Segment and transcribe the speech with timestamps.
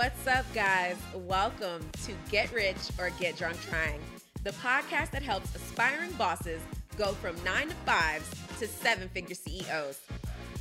[0.00, 0.96] What's up, guys?
[1.14, 4.00] Welcome to Get Rich or Get Drunk Trying,
[4.44, 6.62] the podcast that helps aspiring bosses
[6.96, 10.00] go from nine to fives to seven figure CEOs.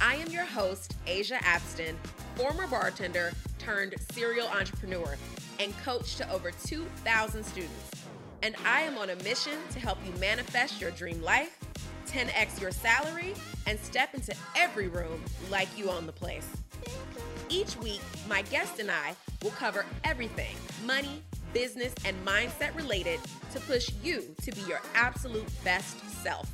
[0.02, 1.96] I am your host, Asia Abston,
[2.36, 5.16] former bartender turned serial entrepreneur
[5.58, 7.92] and coach to over 2,000 students.
[8.44, 11.58] And I am on a mission to help you manifest your dream life,
[12.08, 13.36] 10x your salary,
[13.68, 16.50] and step into every room like you own the place.
[17.50, 23.20] Each week, my guest and I will cover everything money, business, and mindset related
[23.54, 26.48] to push you to be your absolute best self.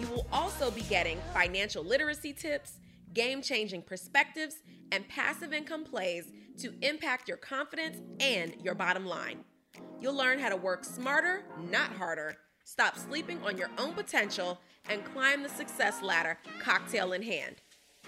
[0.00, 2.78] You will also be getting financial literacy tips,
[3.12, 4.56] game changing perspectives,
[4.90, 9.44] and passive income plays to impact your confidence and your bottom line.
[10.00, 15.04] You'll learn how to work smarter, not harder, stop sleeping on your own potential, and
[15.04, 17.56] climb the success ladder cocktail in hand.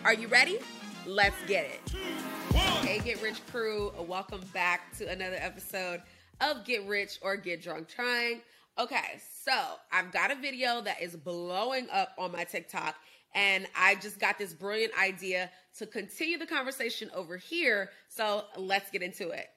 [0.04, 0.58] Are you ready?
[1.06, 2.54] Let's get it.
[2.54, 6.02] Hey, Get Rich crew, uh, welcome back to another episode
[6.40, 8.40] of Get Rich or Get Drunk Trying.
[8.78, 9.52] Okay, so
[9.92, 12.94] I've got a video that is blowing up on my TikTok,
[13.34, 17.90] and I just got this brilliant idea to continue the conversation over here.
[18.08, 19.48] So let's get into it.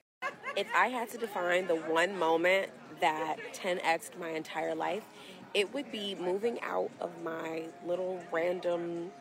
[0.56, 2.70] If I had to define the one moment
[3.02, 5.04] that 10x my entire life,
[5.54, 9.12] it would be moving out of my little random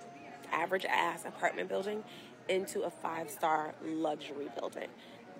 [0.52, 2.04] average ass apartment building
[2.48, 4.88] into a five star luxury building.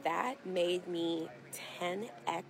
[0.05, 1.28] That made me
[1.81, 2.42] 10x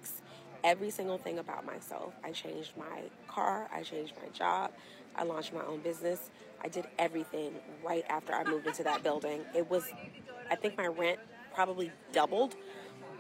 [0.65, 2.15] every single thing about myself.
[2.25, 4.73] I changed my car, I changed my job,
[5.17, 6.31] I launched my own business.
[6.63, 9.43] I did everything right after I moved into that building.
[9.55, 9.85] It was,
[10.51, 11.21] I think my rent
[11.55, 12.57] probably doubled,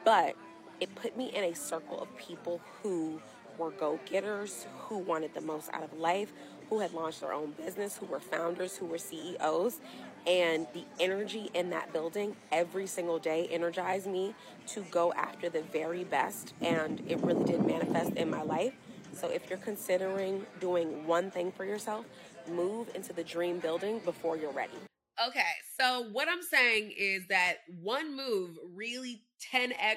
[0.05, 0.35] but
[0.81, 3.21] it put me in a circle of people who
[3.59, 6.33] were go getters, who wanted the most out of life,
[6.69, 9.81] who had launched their own business, who were founders, who were CEOs.
[10.27, 14.35] And the energy in that building every single day energized me
[14.69, 16.53] to go after the very best.
[16.61, 18.75] And it really did manifest in my life.
[19.13, 22.05] So if you're considering doing one thing for yourself,
[22.49, 24.79] move into the dream building before you're ready.
[25.27, 25.41] Okay,
[25.81, 29.23] so what I'm saying is that one move really
[29.53, 29.97] 10x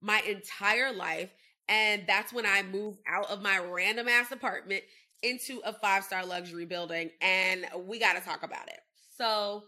[0.00, 1.30] my entire life.
[1.68, 4.84] And that's when I moved out of my random ass apartment
[5.24, 7.10] into a five star luxury building.
[7.20, 8.80] And we got to talk about it.
[9.16, 9.64] So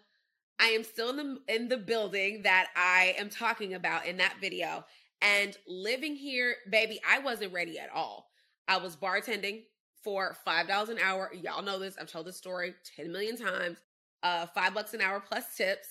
[0.58, 4.36] I am still in the in the building that I am talking about in that
[4.40, 4.84] video.
[5.22, 8.28] And living here, baby, I wasn't ready at all.
[8.68, 9.62] I was bartending
[10.02, 11.30] for five dollars an hour.
[11.34, 11.96] Y'all know this.
[12.00, 13.78] I've told this story 10 million times.
[14.22, 15.88] Uh, five bucks an hour plus tips.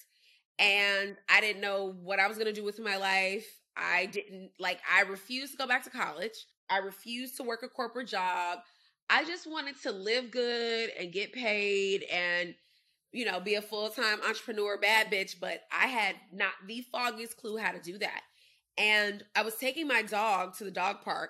[0.58, 3.48] And I didn't know what I was gonna do with my life.
[3.78, 6.46] I didn't like I refused to go back to college.
[6.70, 8.60] I refused to work a corporate job.
[9.10, 12.56] I just wanted to live good and get paid and
[13.16, 17.56] you know, be a full-time entrepreneur bad bitch, but I had not the foggiest clue
[17.56, 18.22] how to do that.
[18.78, 21.30] And I was taking my dog to the dog park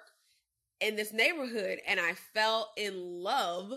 [0.82, 3.72] in this neighborhood and I fell in love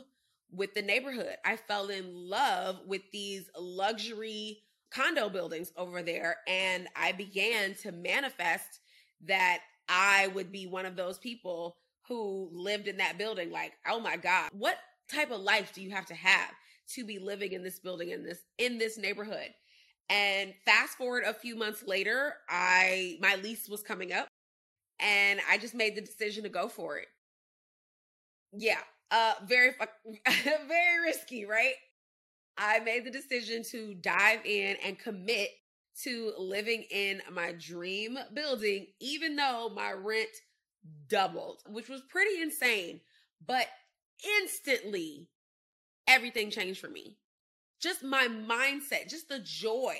[0.50, 1.36] with the neighborhood.
[1.44, 7.92] I fell in love with these luxury condo buildings over there and I began to
[7.92, 8.80] manifest
[9.26, 11.76] that I would be one of those people
[12.08, 14.78] who lived in that building like, "Oh my god, what
[15.10, 16.50] type of life do you have to have
[16.94, 19.52] to be living in this building in this in this neighborhood?"
[20.10, 24.28] And fast forward a few months later, I my lease was coming up
[25.00, 27.08] and I just made the decision to go for it.
[28.52, 28.80] Yeah,
[29.10, 29.72] uh very
[30.26, 31.74] very risky, right?
[32.58, 35.50] I made the decision to dive in and commit
[36.04, 40.28] to living in my dream building even though my rent
[41.08, 43.00] doubled, which was pretty insane.
[43.46, 43.66] But
[44.40, 45.28] instantly
[46.06, 47.18] everything changed for me.
[47.80, 49.96] Just my mindset, just the joy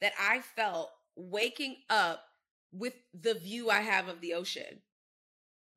[0.00, 2.22] that I felt waking up
[2.72, 4.82] with the view I have of the ocean.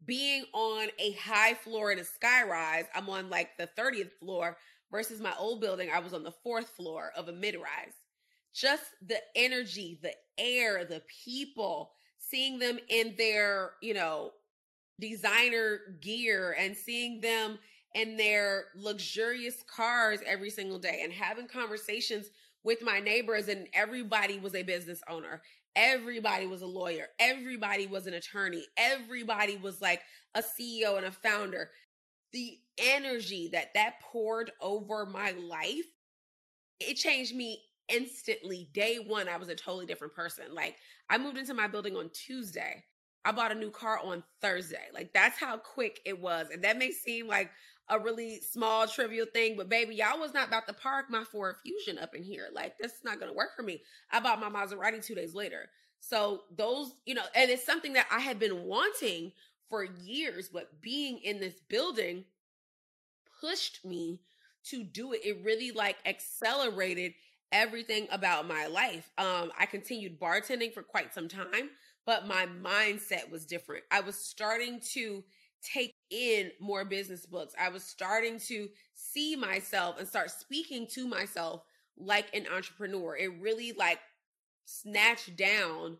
[0.05, 4.57] Being on a high floor in a skyrise, I'm on like the 30th floor
[4.91, 7.93] versus my old building, I was on the fourth floor of a mid rise.
[8.53, 14.31] Just the energy, the air, the people, seeing them in their, you know,
[14.99, 17.57] designer gear and seeing them
[17.95, 22.27] in their luxurious cars every single day and having conversations
[22.63, 25.41] with my neighbors and everybody was a business owner
[25.75, 27.07] Everybody was a lawyer.
[27.19, 28.65] Everybody was an attorney.
[28.75, 30.01] Everybody was like
[30.35, 31.71] a CEO and a founder.
[32.33, 35.85] The energy that that poured over my life,
[36.79, 38.69] it changed me instantly.
[38.73, 40.53] Day one, I was a totally different person.
[40.53, 40.75] Like
[41.09, 42.83] I moved into my building on Tuesday.
[43.25, 44.87] I bought a new car on Thursday.
[44.93, 46.47] Like that's how quick it was.
[46.51, 47.51] And that may seem like
[47.89, 51.55] a really small trivial thing, but baby, y'all was not about to park my Ford
[51.63, 52.49] Fusion up in here.
[52.53, 53.81] Like, that's not gonna work for me.
[54.11, 55.69] I bought my Maserati two days later.
[55.99, 59.31] So those, you know, and it's something that I had been wanting
[59.69, 62.25] for years, but being in this building
[63.41, 64.21] pushed me
[64.65, 65.21] to do it.
[65.25, 67.13] It really like accelerated
[67.51, 69.09] everything about my life.
[69.17, 71.71] Um, I continued bartending for quite some time,
[72.05, 73.83] but my mindset was different.
[73.91, 75.23] I was starting to
[75.61, 77.53] take in more business books.
[77.59, 81.63] I was starting to see myself and start speaking to myself
[81.97, 83.15] like an entrepreneur.
[83.15, 83.99] It really like
[84.65, 85.97] snatched down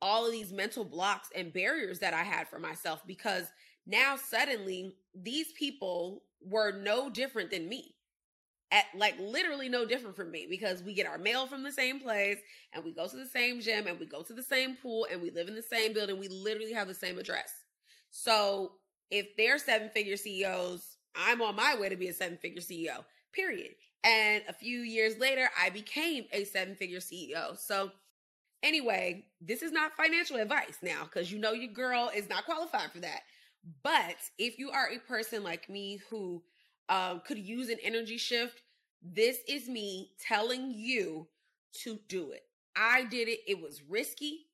[0.00, 3.46] all of these mental blocks and barriers that I had for myself because
[3.86, 7.94] now suddenly these people were no different than me.
[8.70, 12.00] At like literally no different from me because we get our mail from the same
[12.00, 12.36] place
[12.74, 15.22] and we go to the same gym and we go to the same pool and
[15.22, 16.18] we live in the same building.
[16.18, 17.50] We literally have the same address.
[18.10, 18.72] So
[19.10, 23.04] if they're seven figure CEOs, I'm on my way to be a seven figure CEO,
[23.32, 23.70] period.
[24.04, 27.58] And a few years later, I became a seven figure CEO.
[27.58, 27.90] So
[28.62, 32.90] Anyway, this is not financial advice now because you know your girl is not qualified
[32.90, 33.20] for that.
[33.82, 36.42] But if you are a person like me who
[36.88, 38.62] um, could use an energy shift,
[39.02, 41.28] this is me telling you
[41.84, 42.42] to do it.
[42.76, 43.40] I did it.
[43.46, 44.46] It was risky.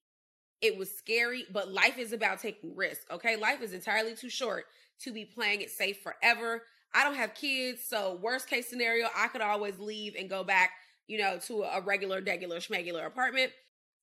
[0.60, 3.04] It was scary, but life is about taking risks.
[3.10, 3.36] Okay.
[3.36, 4.64] Life is entirely too short
[5.00, 6.62] to be playing it safe forever.
[6.94, 7.82] I don't have kids.
[7.84, 10.70] So, worst case scenario, I could always leave and go back,
[11.06, 13.52] you know, to a regular, regular, schmegular apartment.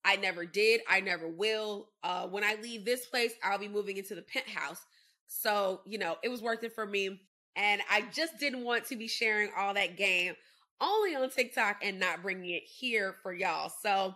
[0.03, 0.81] I never did.
[0.89, 1.89] I never will.
[2.03, 4.81] Uh, when I leave this place, I'll be moving into the penthouse.
[5.27, 7.21] So, you know, it was worth it for me.
[7.55, 10.33] And I just didn't want to be sharing all that game
[10.79, 13.71] only on TikTok and not bringing it here for y'all.
[13.81, 14.15] So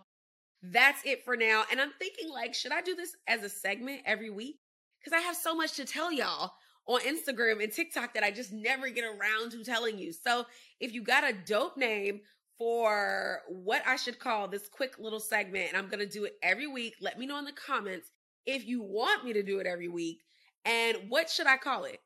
[0.64, 1.64] that's it for now.
[1.72, 4.60] And I'm thinking, like, should I do this as a segment every week?
[5.00, 6.54] Because I have so much to tell y'all
[6.88, 10.14] on Instagram and TikTok that I just never get around to telling you.
[10.14, 10.46] So
[10.80, 12.22] if you got a dope name
[12.58, 15.70] for what I should call this quick little segment.
[15.70, 16.96] And I'm going to do it every week.
[17.02, 18.10] Let me know in the comments
[18.46, 20.22] if you want me to do it every week.
[20.64, 22.00] And what should I call it?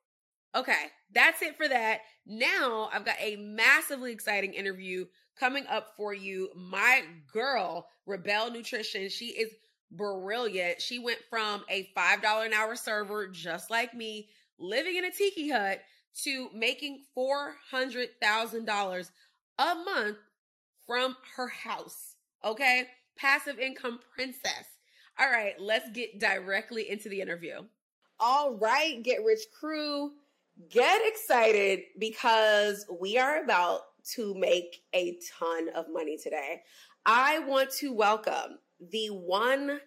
[0.55, 1.99] Okay, that's it for that.
[2.25, 5.05] Now I've got a massively exciting interview
[5.39, 6.49] coming up for you.
[6.55, 9.51] My girl, Rebel Nutrition, she is
[9.91, 10.81] brilliant.
[10.81, 15.49] She went from a $5 an hour server, just like me, living in a tiki
[15.49, 15.81] hut,
[16.23, 19.11] to making $400,000
[19.59, 20.17] a month
[20.85, 22.15] from her house.
[22.43, 22.87] Okay.
[23.17, 24.65] Passive income princess.
[25.19, 25.53] All right.
[25.59, 27.61] Let's get directly into the interview.
[28.19, 29.01] All right.
[29.03, 30.11] Get rich crew.
[30.67, 33.81] Get excited because we are about
[34.15, 36.63] to make a ton of money today.
[37.05, 38.59] I want to welcome
[38.91, 39.79] the one,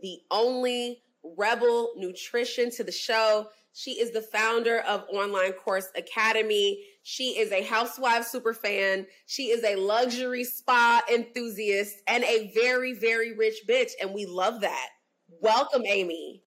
[0.00, 3.48] the only Rebel Nutrition to the show.
[3.72, 6.84] She is the founder of Online Course Academy.
[7.02, 9.08] She is a housewife super fan.
[9.26, 13.90] She is a luxury spa enthusiast and a very, very rich bitch.
[14.00, 14.88] And we love that.
[15.40, 16.44] Welcome, Amy.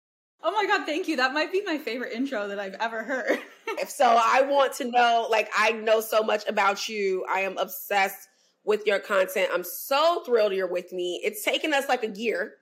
[0.42, 1.16] Oh my God, thank you.
[1.16, 3.38] That might be my favorite intro that I've ever heard.
[3.68, 7.24] if so I want to know, like, I know so much about you.
[7.28, 8.28] I am obsessed
[8.64, 9.50] with your content.
[9.52, 11.20] I'm so thrilled you're with me.
[11.24, 12.54] It's taken us like a year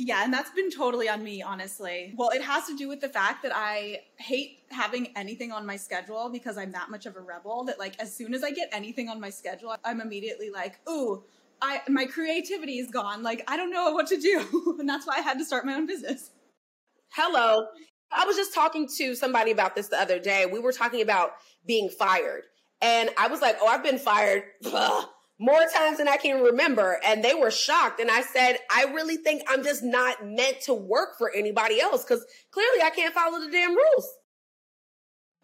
[0.00, 2.14] yeah, and that's been totally on me, honestly.
[2.16, 5.74] Well, it has to do with the fact that I hate having anything on my
[5.76, 8.68] schedule because I'm that much of a rebel that like as soon as I get
[8.72, 11.24] anything on my schedule, I'm immediately like, "Ooh,
[11.62, 13.22] I my creativity is gone.
[13.22, 15.74] Like I don't know what to do." and that's why I had to start my
[15.74, 16.30] own business.
[17.10, 17.66] Hello.
[18.10, 20.46] I was just talking to somebody about this the other day.
[20.46, 21.32] We were talking about
[21.66, 22.42] being fired.
[22.80, 25.06] And I was like, "Oh, I've been fired." Ugh
[25.38, 26.98] more times than I can remember.
[27.04, 28.00] And they were shocked.
[28.00, 32.04] And I said, I really think I'm just not meant to work for anybody else
[32.04, 34.14] because clearly I can't follow the damn rules.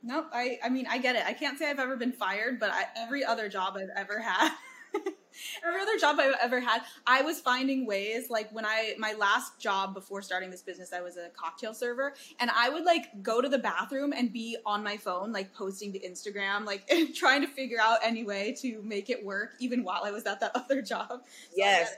[0.02, 1.24] No, I, I mean, I get it.
[1.24, 4.50] I can't say I've ever been fired, but I, every other job I've ever had
[5.66, 8.30] every other job I've ever had, I was finding ways.
[8.30, 12.14] Like when I my last job before starting this business, I was a cocktail server,
[12.40, 15.92] and I would like go to the bathroom and be on my phone, like posting
[15.92, 20.02] to Instagram, like trying to figure out any way to make it work, even while
[20.04, 21.08] I was at that other job.
[21.10, 21.20] So
[21.56, 21.94] yes.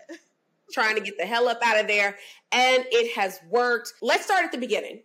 [0.72, 2.16] Trying to get the hell up out of there.
[2.50, 3.92] And it has worked.
[4.02, 5.02] Let's start at the beginning.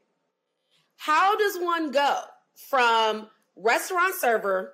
[0.98, 2.20] How does one go
[2.56, 4.74] from restaurant server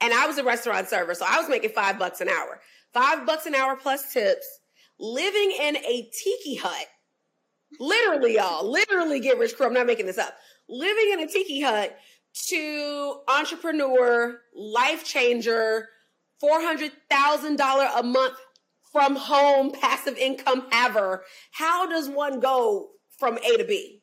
[0.00, 2.60] and I was a restaurant server, so I was making five bucks an hour.
[2.94, 4.60] Five bucks an hour plus tips,
[4.98, 6.86] living in a tiki hut.
[7.78, 9.66] Literally, y'all, literally get rich crew.
[9.66, 10.34] I'm not making this up.
[10.68, 11.96] Living in a tiki hut
[12.48, 15.88] to entrepreneur, life changer,
[16.42, 18.36] $400,000 a month
[18.90, 21.24] from home, passive income haver.
[21.52, 24.02] How does one go from A to B?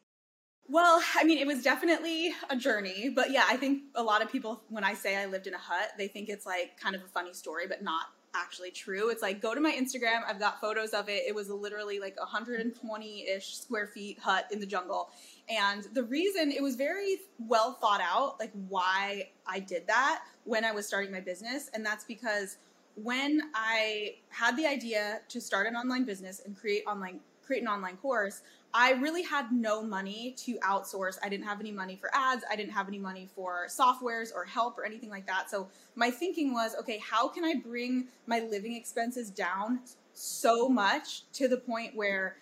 [0.67, 4.31] Well, I mean, it was definitely a journey, but yeah, I think a lot of
[4.31, 7.03] people, when I say I lived in a hut, they think it's like kind of
[7.03, 9.09] a funny story, but not actually true.
[9.09, 10.21] It's like go to my Instagram.
[10.27, 11.23] I've got photos of it.
[11.27, 15.09] It was literally like 120 ish square feet hut in the jungle.
[15.49, 20.65] And the reason it was very well thought out, like why I did that when
[20.65, 21.69] I was starting my business.
[21.73, 22.57] And that's because
[22.95, 27.67] when I had the idea to start an online business and create online create an
[27.67, 28.41] online course,
[28.77, 31.17] I really had no money to outsource.
[31.23, 32.43] I didn't have any money for ads.
[32.51, 35.49] I didn't have any money for softwares or help or anything like that.
[35.49, 39.79] So my thinking was, okay, how can I bring my living expenses down
[40.13, 42.35] so much to the point where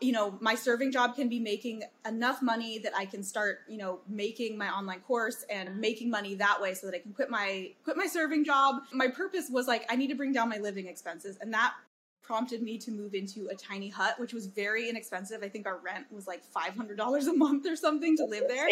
[0.00, 3.76] you know my serving job can be making enough money that i can start you
[3.76, 7.28] know making my online course and making money that way so that i can quit
[7.28, 10.56] my quit my serving job my purpose was like i need to bring down my
[10.56, 11.74] living expenses and that
[12.30, 15.42] prompted me to move into a tiny hut which was very inexpensive.
[15.42, 18.68] I think our rent was like $500 a month or something to live there.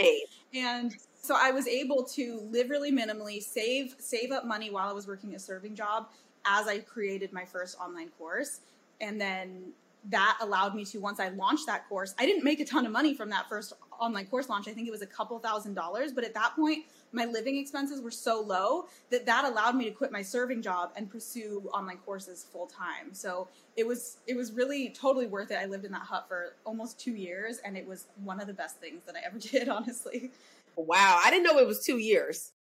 [0.54, 4.92] And so i was able to live really minimally save save up money while i
[4.92, 6.06] was working a serving job
[6.46, 8.60] as i created my first online course.
[9.00, 9.72] And then
[10.10, 12.92] that allowed me to once I launched that course, I didn't make a ton of
[12.92, 14.68] money from that first online course launch.
[14.68, 18.00] I think it was a couple thousand dollars, but at that point, my living expenses
[18.00, 21.98] were so low that that allowed me to quit my serving job and pursue online
[21.98, 23.12] courses full time.
[23.12, 25.58] So it was it was really totally worth it.
[25.58, 28.54] I lived in that hut for almost 2 years and it was one of the
[28.54, 30.30] best things that I ever did, honestly.
[30.76, 32.52] Wow, I didn't know it was 2 years.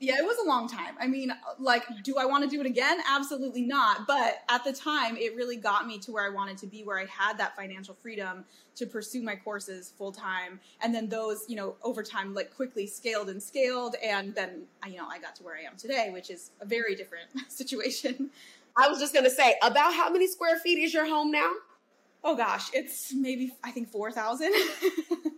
[0.00, 0.94] Yeah, it was a long time.
[1.00, 3.00] I mean, like, do I want to do it again?
[3.08, 4.06] Absolutely not.
[4.06, 7.00] But at the time, it really got me to where I wanted to be, where
[7.00, 8.44] I had that financial freedom
[8.76, 10.60] to pursue my courses full time.
[10.80, 13.96] And then those, you know, over time, like quickly scaled and scaled.
[14.00, 16.94] And then, you know, I got to where I am today, which is a very
[16.94, 18.30] different situation.
[18.76, 21.50] I was just going to say, about how many square feet is your home now?
[22.22, 24.52] Oh gosh, it's maybe, I think 4,000.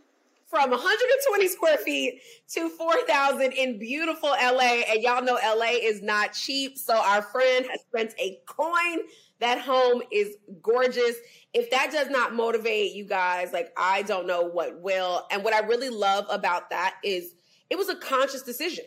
[0.51, 4.83] from 120 square feet to 4,000 in beautiful LA.
[4.91, 6.77] And y'all know LA is not cheap.
[6.77, 8.99] So our friend has spent a coin.
[9.39, 11.15] That home is gorgeous.
[11.55, 15.25] If that does not motivate you guys, like I don't know what will.
[15.31, 17.35] And what I really love about that is
[17.71, 18.85] it was a conscious decision.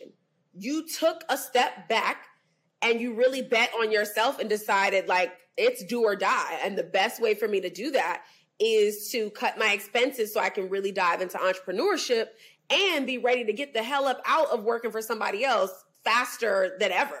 [0.52, 2.26] You took a step back
[2.82, 6.58] and you really bet on yourself and decided like it's do or die.
[6.62, 8.24] And the best way for me to do that
[8.60, 12.28] is to cut my expenses so I can really dive into entrepreneurship
[12.70, 16.76] and be ready to get the hell up out of working for somebody else faster
[16.78, 17.20] than ever.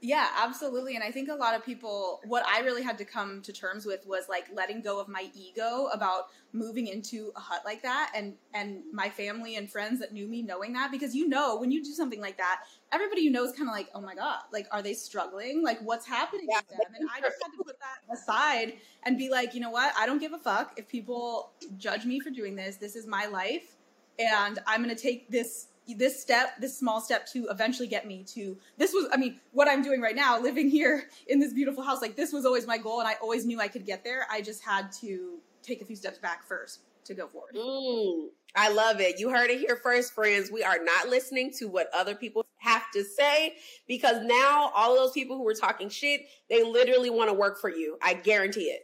[0.00, 0.96] Yeah, absolutely.
[0.96, 3.86] And I think a lot of people, what I really had to come to terms
[3.86, 8.12] with was like letting go of my ego about moving into a hut like that
[8.14, 11.72] and and my family and friends that knew me knowing that because you know when
[11.72, 12.60] you do something like that
[12.94, 15.62] everybody you know is kind of like oh my god like are they struggling?
[15.62, 16.58] Like what's happening yeah.
[16.58, 16.94] with them?
[16.98, 18.74] And i just had to put that aside
[19.04, 19.92] and be like you know what?
[19.98, 20.74] I don't give a fuck.
[20.76, 23.76] If people judge me for doing this this is my life
[24.18, 28.24] and i'm going to take this this step, this small step to eventually get me
[28.24, 31.82] to this was, I mean, what I'm doing right now, living here in this beautiful
[31.82, 34.26] house, like this was always my goal and I always knew I could get there.
[34.30, 37.54] I just had to take a few steps back first to go forward.
[37.54, 39.18] Mm, I love it.
[39.18, 40.50] You heard it here first, friends.
[40.50, 43.54] We are not listening to what other people have to say
[43.86, 47.60] because now all of those people who were talking shit, they literally want to work
[47.60, 47.98] for you.
[48.02, 48.82] I guarantee it.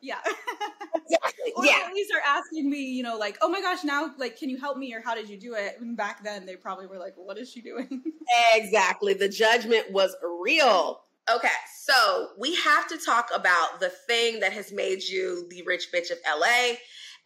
[0.00, 0.18] Yeah.
[0.94, 1.52] exactly.
[1.56, 1.82] or yeah.
[1.86, 4.58] at least are asking me, you know, like, oh my gosh, now, like, can you
[4.58, 5.76] help me or how did you do it?
[5.80, 8.02] And back then, they probably were like, what is she doing?
[8.54, 9.14] exactly.
[9.14, 11.02] The judgment was real.
[11.30, 11.48] Okay,
[11.84, 16.10] so we have to talk about the thing that has made you the rich bitch
[16.10, 16.74] of LA,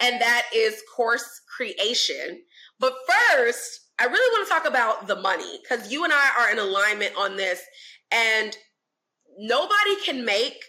[0.00, 2.42] and that is course creation.
[2.78, 6.50] But first, I really want to talk about the money because you and I are
[6.50, 7.62] in alignment on this,
[8.11, 8.54] and
[9.38, 10.62] nobody can make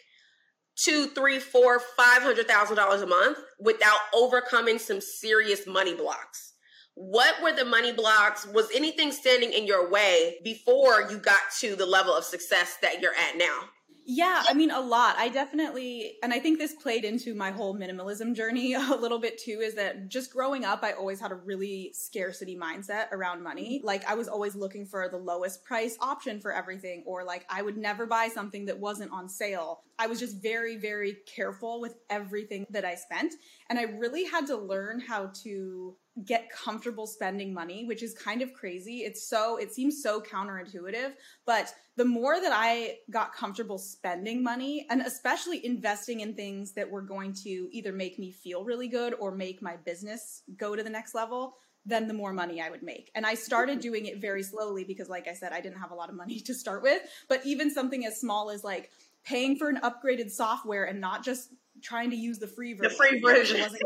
[0.78, 6.54] two, three, four, five hundred thousand dollars a month without overcoming some serious money blocks.
[6.96, 8.48] What were the money blocks?
[8.48, 13.02] Was anything standing in your way before you got to the level of success that
[13.02, 13.70] you're at now?
[14.08, 15.16] Yeah, I mean, a lot.
[15.18, 19.40] I definitely, and I think this played into my whole minimalism journey a little bit
[19.40, 23.80] too, is that just growing up, I always had a really scarcity mindset around money.
[23.80, 23.88] Mm-hmm.
[23.88, 27.64] Like, I was always looking for the lowest price option for everything, or like, I
[27.64, 29.82] would never buy something that wasn't on sale.
[29.98, 33.34] I was just very, very careful with everything that I spent.
[33.72, 38.42] And I really had to learn how to get comfortable spending money, which is kind
[38.42, 39.00] of crazy.
[39.00, 41.14] It's so, it seems so counterintuitive,
[41.46, 46.90] but the more that I got comfortable spending money and especially investing in things that
[46.90, 50.84] were going to either make me feel really good or make my business go to
[50.84, 53.12] the next level, then the more money I would make.
[53.14, 53.82] And I started mm-hmm.
[53.82, 56.40] doing it very slowly because, like I said, I didn't have a lot of money
[56.46, 57.02] to start with.
[57.28, 58.92] But even something as small as like
[59.24, 61.50] paying for an upgraded software and not just
[61.82, 62.92] trying to use the free version.
[62.92, 63.78] The free version.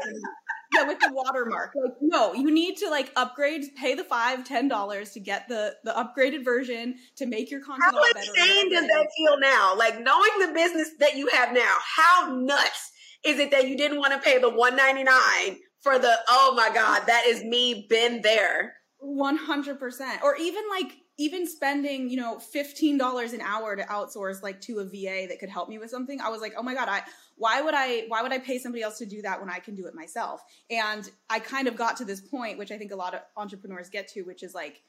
[0.74, 1.74] Yeah, with the watermark.
[1.76, 5.76] Like, no, you need to like upgrade, pay the five, ten dollars to get the
[5.84, 7.94] the upgraded version to make your content.
[7.94, 9.76] How insane does that feel now?
[9.76, 12.92] Like knowing the business that you have now, how nuts
[13.26, 16.20] is it that you didn't want to pay the one ninety nine for the?
[16.28, 17.88] Oh my god, that is me.
[17.90, 18.76] Been there.
[19.00, 24.42] One hundred percent, or even like even spending you know $15 an hour to outsource
[24.42, 26.74] like to a va that could help me with something i was like oh my
[26.74, 27.04] god i
[27.36, 29.76] why would i why would i pay somebody else to do that when i can
[29.76, 30.42] do it myself?
[30.72, 33.90] And i kind of got to this point which i think a lot of entrepreneurs
[33.90, 34.82] get to which is like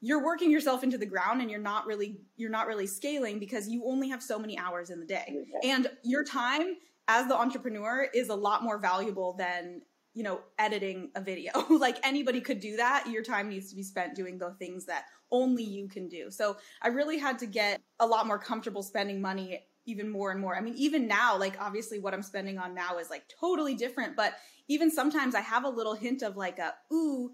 [0.00, 3.68] you're working yourself into the ground and you're not really you're not really scaling because
[3.68, 5.44] you only have so many hours in the day.
[5.64, 6.76] And your time
[7.08, 9.82] as the entrepreneur is a lot more valuable than
[10.18, 13.84] you know editing a video like anybody could do that your time needs to be
[13.84, 16.30] spent doing the things that only you can do.
[16.30, 20.40] So I really had to get a lot more comfortable spending money even more and
[20.40, 20.56] more.
[20.56, 24.16] I mean, even now, like obviously what I'm spending on now is like totally different,
[24.16, 24.34] but
[24.68, 27.30] even sometimes I have a little hint of like a, ooh,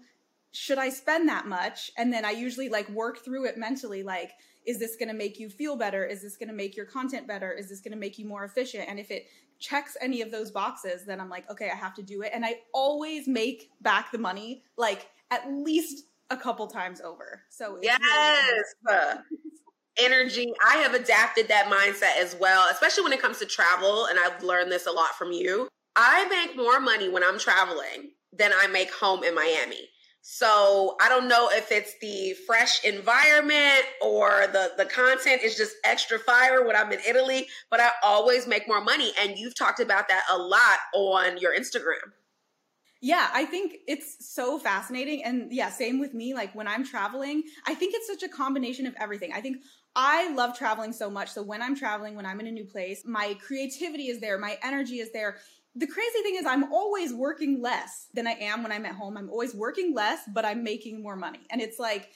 [0.53, 1.91] should I spend that much?
[1.97, 4.31] And then I usually like work through it mentally, like,
[4.65, 6.05] is this going to make you feel better?
[6.05, 7.51] Is this going to make your content better?
[7.51, 8.85] Is this going to make you more efficient?
[8.87, 9.27] And if it
[9.59, 12.31] checks any of those boxes, then I'm like, okay, I have to do it.
[12.33, 17.43] And I always make back the money, like at least a couple times over.
[17.49, 17.99] So yes,
[18.87, 19.15] really
[19.99, 20.51] energy.
[20.65, 24.07] I have adapted that mindset as well, especially when it comes to travel.
[24.07, 25.67] And I've learned this a lot from you.
[25.95, 29.89] I make more money when I'm traveling than I make home in Miami.
[30.27, 35.75] So I don't know if it's the fresh environment or the the content is just
[35.83, 39.11] extra fire when I'm in Italy, but I always make more money.
[39.21, 42.11] And you've talked about that a lot on your Instagram.
[43.01, 45.23] Yeah, I think it's so fascinating.
[45.23, 46.33] And yeah, same with me.
[46.33, 49.31] Like when I'm traveling, I think it's such a combination of everything.
[49.31, 49.57] I think
[49.95, 51.29] I love traveling so much.
[51.29, 54.57] So when I'm traveling, when I'm in a new place, my creativity is there, my
[54.63, 55.37] energy is there.
[55.75, 59.17] The crazy thing is, I'm always working less than I am when I'm at home.
[59.17, 61.41] I'm always working less, but I'm making more money.
[61.51, 62.09] And it's like,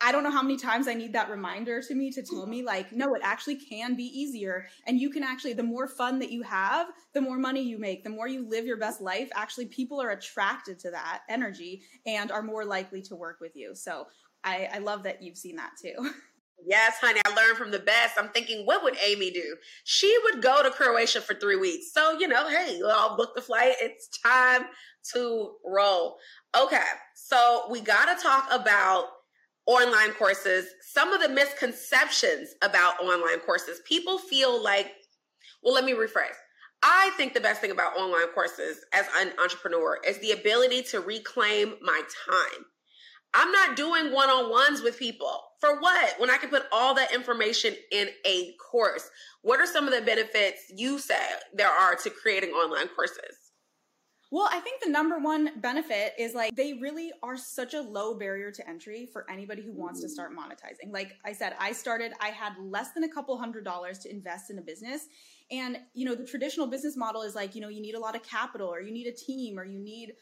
[0.00, 2.58] I don't know how many times I need that reminder to me to tell me,
[2.58, 2.66] mm-hmm.
[2.66, 4.66] like, no, it actually can be easier.
[4.86, 8.04] And you can actually, the more fun that you have, the more money you make,
[8.04, 9.30] the more you live your best life.
[9.34, 13.74] Actually, people are attracted to that energy and are more likely to work with you.
[13.74, 14.06] So
[14.42, 16.10] I, I love that you've seen that too.
[16.66, 18.14] Yes, honey, I learned from the best.
[18.18, 19.56] I'm thinking, what would Amy do?
[19.84, 21.92] She would go to Croatia for three weeks.
[21.92, 23.74] So, you know, hey, I'll book the flight.
[23.80, 24.62] It's time
[25.12, 26.16] to roll.
[26.58, 26.78] Okay,
[27.14, 29.06] so we got to talk about
[29.66, 33.80] online courses, some of the misconceptions about online courses.
[33.86, 34.92] People feel like,
[35.62, 36.36] well, let me rephrase.
[36.82, 41.00] I think the best thing about online courses as an entrepreneur is the ability to
[41.00, 42.66] reclaim my time.
[43.34, 45.40] I'm not doing one on ones with people.
[45.60, 46.14] For what?
[46.18, 49.10] When I can put all that information in a course.
[49.42, 51.20] What are some of the benefits you say
[51.52, 53.44] there are to creating online courses?
[54.30, 58.18] Well, I think the number one benefit is like they really are such a low
[58.18, 60.92] barrier to entry for anybody who wants to start monetizing.
[60.92, 64.50] Like I said, I started, I had less than a couple hundred dollars to invest
[64.50, 65.06] in a business.
[65.52, 68.16] And, you know, the traditional business model is like, you know, you need a lot
[68.16, 70.14] of capital or you need a team or you need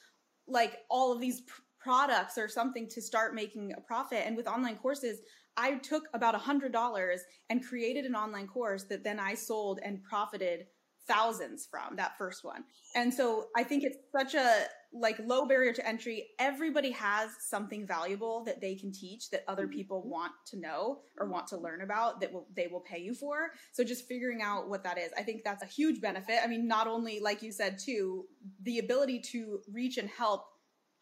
[0.47, 1.43] like all of these
[1.83, 4.23] products or something to start making a profit.
[4.25, 5.21] And with online courses,
[5.57, 9.81] I took about a hundred dollars and created an online course that then I sold
[9.85, 10.67] and profited
[11.07, 12.65] thousands from that first one.
[12.95, 16.29] And so I think it's such a like low barrier to entry.
[16.39, 19.77] Everybody has something valuable that they can teach that other mm-hmm.
[19.77, 23.15] people want to know or want to learn about that will they will pay you
[23.15, 23.51] for.
[23.73, 25.11] So just figuring out what that is.
[25.17, 26.41] I think that's a huge benefit.
[26.45, 28.27] I mean, not only like you said too,
[28.63, 30.45] the ability to reach and help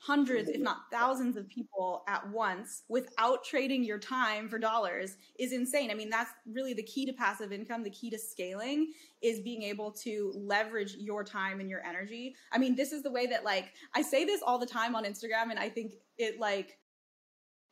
[0.02, 5.52] hundreds, if not thousands of people at once without trading your time for dollars is
[5.52, 5.90] insane.
[5.90, 7.82] I mean, that's really the key to passive income.
[7.82, 12.34] The key to scaling is being able to leverage your time and your energy.
[12.50, 15.04] I mean, this is the way that like I say this all the time on
[15.04, 16.78] Instagram and I think it like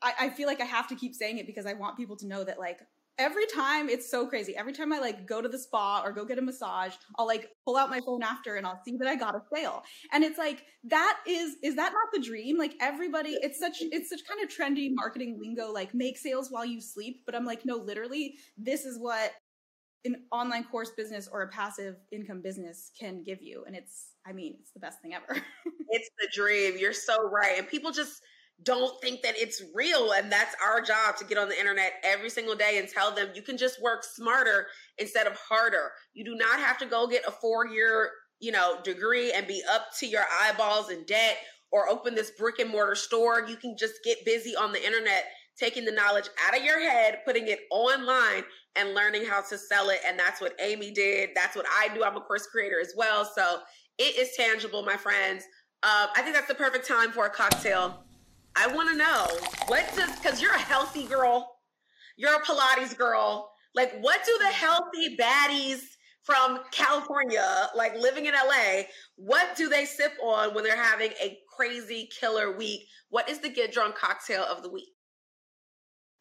[0.02, 2.26] I, I feel like I have to keep saying it because I want people to
[2.26, 2.80] know that like
[3.18, 4.56] every time it's so crazy.
[4.56, 7.48] Every time I like go to the spa or go get a massage, I'll like
[7.64, 9.82] pull out my phone after and I'll see that I got a sale.
[10.12, 12.56] And it's like that is is that not the dream?
[12.56, 16.64] Like everybody, it's such it's such kind of trendy marketing lingo like make sales while
[16.64, 19.32] you sleep, but I'm like no, literally this is what
[20.04, 24.32] an online course business or a passive income business can give you and it's I
[24.32, 25.40] mean, it's the best thing ever.
[25.88, 26.76] it's the dream.
[26.78, 27.58] You're so right.
[27.58, 28.20] And people just
[28.62, 30.12] don't think that it's real.
[30.12, 33.28] And that's our job to get on the internet every single day and tell them
[33.34, 34.66] you can just work smarter
[34.98, 35.92] instead of harder.
[36.14, 39.62] You do not have to go get a four year, you know, degree and be
[39.70, 41.38] up to your eyeballs in debt
[41.70, 43.44] or open this brick and mortar store.
[43.48, 45.26] You can just get busy on the internet,
[45.58, 48.44] taking the knowledge out of your head, putting it online
[48.74, 50.00] and learning how to sell it.
[50.06, 51.30] And that's what Amy did.
[51.34, 52.02] That's what I do.
[52.04, 53.24] I'm a course creator as well.
[53.24, 53.60] So
[53.98, 55.44] it is tangible, my friends
[55.82, 58.04] Uh, I think that's the perfect time for a cocktail.
[58.60, 59.26] I want to know
[59.68, 61.48] what does because you're a healthy girl,
[62.16, 63.52] you're a Pilates girl.
[63.72, 65.80] Like, what do the healthy baddies
[66.24, 68.82] from California, like living in LA,
[69.14, 72.82] what do they sip on when they're having a crazy killer week?
[73.10, 74.88] What is the get drunk cocktail of the week?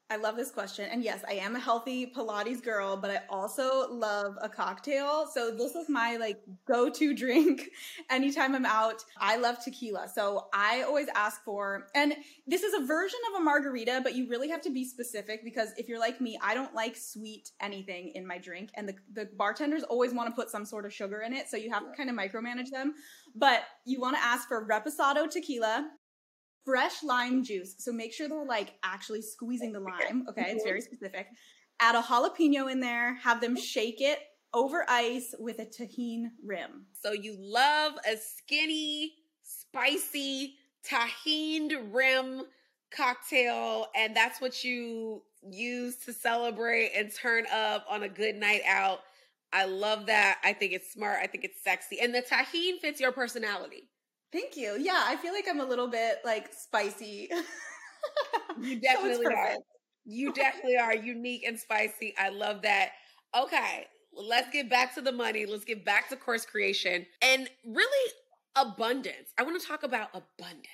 [0.09, 0.87] I love this question.
[0.89, 5.27] And yes, I am a healthy Pilates girl, but I also love a cocktail.
[5.33, 7.69] So this is my like go-to drink
[8.09, 9.03] anytime I'm out.
[9.17, 10.07] I love tequila.
[10.13, 12.15] So I always ask for and
[12.45, 15.71] this is a version of a margarita, but you really have to be specific because
[15.77, 19.25] if you're like me, I don't like sweet anything in my drink and the the
[19.37, 21.91] bartenders always want to put some sort of sugar in it, so you have to
[21.97, 22.93] kind of micromanage them.
[23.35, 25.89] But you want to ask for reposado tequila,
[26.67, 27.75] fresh lime juice.
[27.77, 30.25] So make sure they're like actually squeezing the lime.
[30.29, 30.83] Okay, it's very mhm.
[30.83, 31.27] specific.
[31.79, 33.63] Add a jalapeno in there, have them mm-hmm.
[33.63, 34.19] shake it
[34.53, 36.87] over ice with a Tajín rim.
[36.91, 42.43] So you love a skinny, spicy Tajín rim
[42.91, 48.61] cocktail, and that's what you use to celebrate and turn up on a good night
[48.67, 48.99] out.
[49.53, 50.39] I love that.
[50.43, 51.19] I think it's smart.
[51.21, 52.01] I think it's sexy.
[52.01, 53.87] And the Tajín fits your personality.
[54.31, 54.77] Thank you.
[54.79, 57.29] Yeah, I feel like I'm a little bit like spicy.
[58.61, 59.55] you definitely so are.
[60.05, 62.13] You definitely are unique and spicy.
[62.17, 62.91] I love that.
[63.37, 65.45] Okay, let's get back to the money.
[65.45, 68.11] Let's get back to course creation and really
[68.55, 69.31] abundance.
[69.37, 70.67] I want to talk about abundance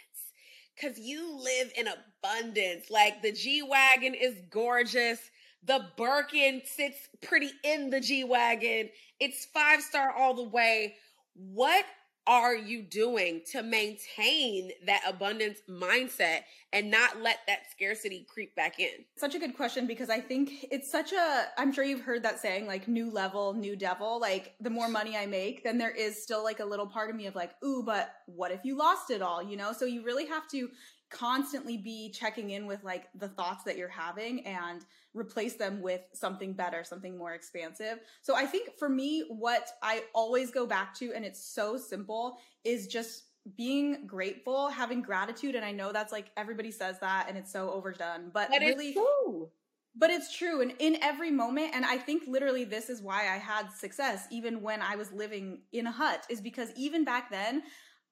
[0.76, 2.90] because you live in abundance.
[2.90, 5.20] Like the G Wagon is gorgeous.
[5.66, 8.90] The Birkin sits pretty in the G Wagon.
[9.20, 10.96] It's five star all the way.
[11.36, 11.86] What
[12.26, 18.80] are you doing to maintain that abundance mindset and not let that scarcity creep back
[18.80, 19.06] in?
[19.18, 22.40] Such a good question because I think it's such a, I'm sure you've heard that
[22.40, 24.20] saying, like, new level, new devil.
[24.20, 27.16] Like, the more money I make, then there is still like a little part of
[27.16, 29.74] me of like, ooh, but what if you lost it all, you know?
[29.74, 30.70] So you really have to
[31.10, 36.02] constantly be checking in with like the thoughts that you're having and replace them with
[36.14, 38.00] something better, something more expansive.
[38.22, 42.38] So I think for me, what I always go back to, and it's so simple,
[42.64, 43.24] is just
[43.56, 45.56] being grateful, having gratitude.
[45.56, 48.94] And I know that's like everybody says that and it's so overdone, but, but really.
[48.94, 49.50] true.
[49.96, 50.62] But it's true.
[50.62, 54.62] And in every moment, and I think literally this is why I had success even
[54.62, 57.62] when I was living in a hut, is because even back then,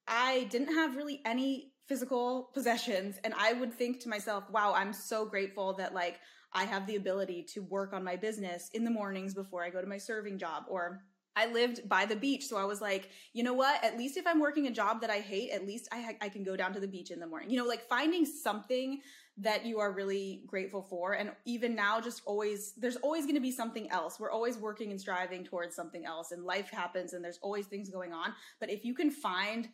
[0.07, 3.19] I didn't have really any physical possessions.
[3.23, 6.19] And I would think to myself, wow, I'm so grateful that like
[6.53, 9.81] I have the ability to work on my business in the mornings before I go
[9.81, 11.03] to my serving job or
[11.35, 13.83] I lived by the beach, so I was like, you know what?
[13.83, 16.43] At least if I'm working a job that I hate, at least I I can
[16.43, 17.49] go down to the beach in the morning.
[17.49, 19.01] You know, like finding something
[19.37, 23.41] that you are really grateful for, and even now, just always there's always going to
[23.41, 24.19] be something else.
[24.19, 27.89] We're always working and striving towards something else, and life happens, and there's always things
[27.89, 28.33] going on.
[28.59, 29.69] But if you can find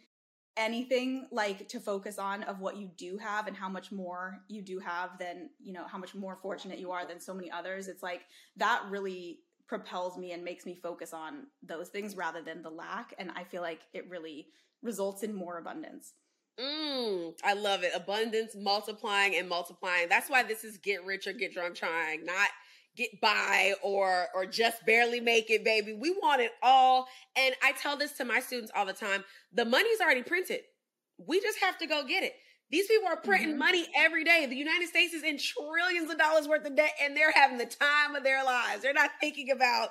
[0.58, 4.62] anything like to focus on of what you do have and how much more you
[4.62, 7.88] do have than you know how much more fortunate you are than so many others
[7.88, 8.22] it's like
[8.58, 13.14] that really propels me and makes me focus on those things rather than the lack
[13.20, 14.48] and i feel like it really
[14.82, 16.14] results in more abundance
[16.60, 17.92] Mm, I love it.
[17.94, 20.10] Abundance, multiplying and multiplying.
[20.10, 22.50] That's why this is get rich or get drunk trying, not
[22.98, 25.94] get by or or just barely make it baby.
[25.94, 27.08] We want it all.
[27.38, 30.62] And i tell this to my students all the time the money's already printed.
[31.18, 32.34] We just have to go get it.
[32.70, 33.60] These people are printing mm-hmm.
[33.60, 34.46] money every day.
[34.50, 37.66] The united states is in trillions of dollars worth of debt and they're having the
[37.66, 38.82] time of their lives.
[38.82, 39.90] They're not thinking about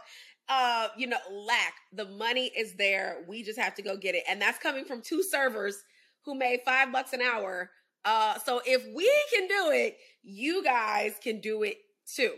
[0.49, 1.75] uh you know lack.
[1.92, 3.25] The money is there.
[3.29, 4.25] We just have to go get it.
[4.29, 5.83] And that's coming from two servers
[6.25, 7.71] who made five bucks an hour.
[8.05, 9.97] Uh so if we can do it
[10.29, 11.79] you guys can do it
[12.12, 12.33] too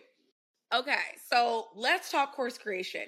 [0.75, 3.05] Okay, so let's talk course creation.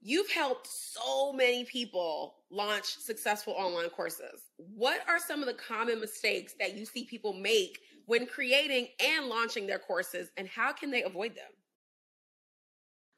[0.00, 4.42] You've helped so many people launch successful online courses.
[4.56, 9.26] What are some of the common mistakes that you see people make when creating and
[9.26, 11.50] launching their courses, and how can they avoid them?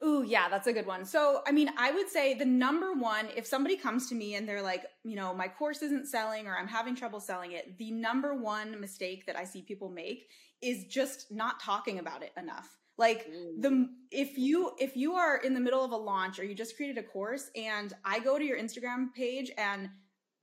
[0.03, 1.05] Ooh, yeah, that's a good one.
[1.05, 4.49] So, I mean, I would say the number one, if somebody comes to me and
[4.49, 7.91] they're like, you know, my course isn't selling or I'm having trouble selling it, the
[7.91, 10.27] number one mistake that I see people make
[10.59, 12.80] is just not talking about it enough.
[13.01, 13.87] Like the mm.
[14.11, 16.99] if you if you are in the middle of a launch or you just created
[16.99, 19.89] a course and I go to your Instagram page and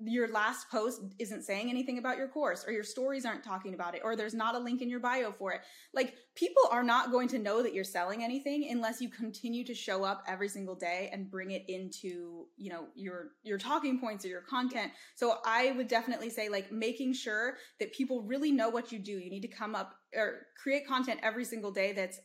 [0.01, 3.97] your last post isn't saying anything about your course or your stories aren't talking about
[3.97, 5.61] it or there's not a link in your bio for it.
[5.93, 9.75] Like people are not going to know that you're selling anything unless you continue to
[9.75, 14.25] show up every single day and bring it into you know your your talking points
[14.25, 14.93] or your content.
[15.17, 19.13] So i would definitely say like making sure that people really know what you do.
[19.13, 22.21] You need to come up or create content every single day that's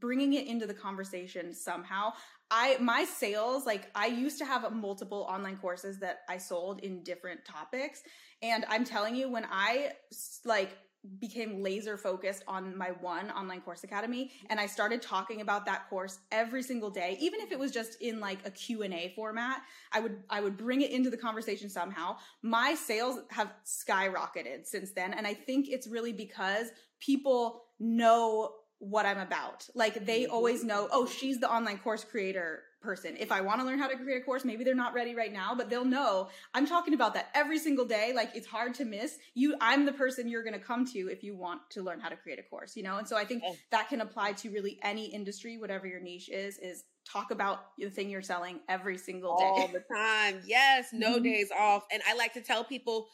[0.00, 2.12] bringing it into the conversation somehow.
[2.50, 7.02] I my sales like I used to have multiple online courses that I sold in
[7.02, 8.02] different topics.
[8.42, 9.92] And I'm telling you when I
[10.44, 10.76] like
[11.20, 15.88] became laser focused on my one online course academy and i started talking about that
[15.90, 19.60] course every single day even if it was just in like a q&a format
[19.92, 22.16] i would i would bring it into the conversation somehow.
[22.42, 25.12] My sales have skyrocketed since then.
[25.12, 26.68] And i think it's really because
[27.00, 30.68] people know what i'm about like they always mm-hmm.
[30.68, 33.16] know oh she's the online course creator person.
[33.18, 35.32] If I want to learn how to create a course, maybe they're not ready right
[35.32, 38.12] now, but they'll know I'm talking about that every single day.
[38.14, 39.16] Like it's hard to miss.
[39.34, 42.10] You I'm the person you're going to come to if you want to learn how
[42.10, 42.98] to create a course, you know?
[42.98, 46.58] And so I think that can apply to really any industry, whatever your niche is,
[46.58, 49.44] is talk about the thing you're selling every single day.
[49.44, 50.42] All the time.
[50.46, 51.24] Yes, no mm-hmm.
[51.24, 51.84] days off.
[51.90, 53.08] And I like to tell people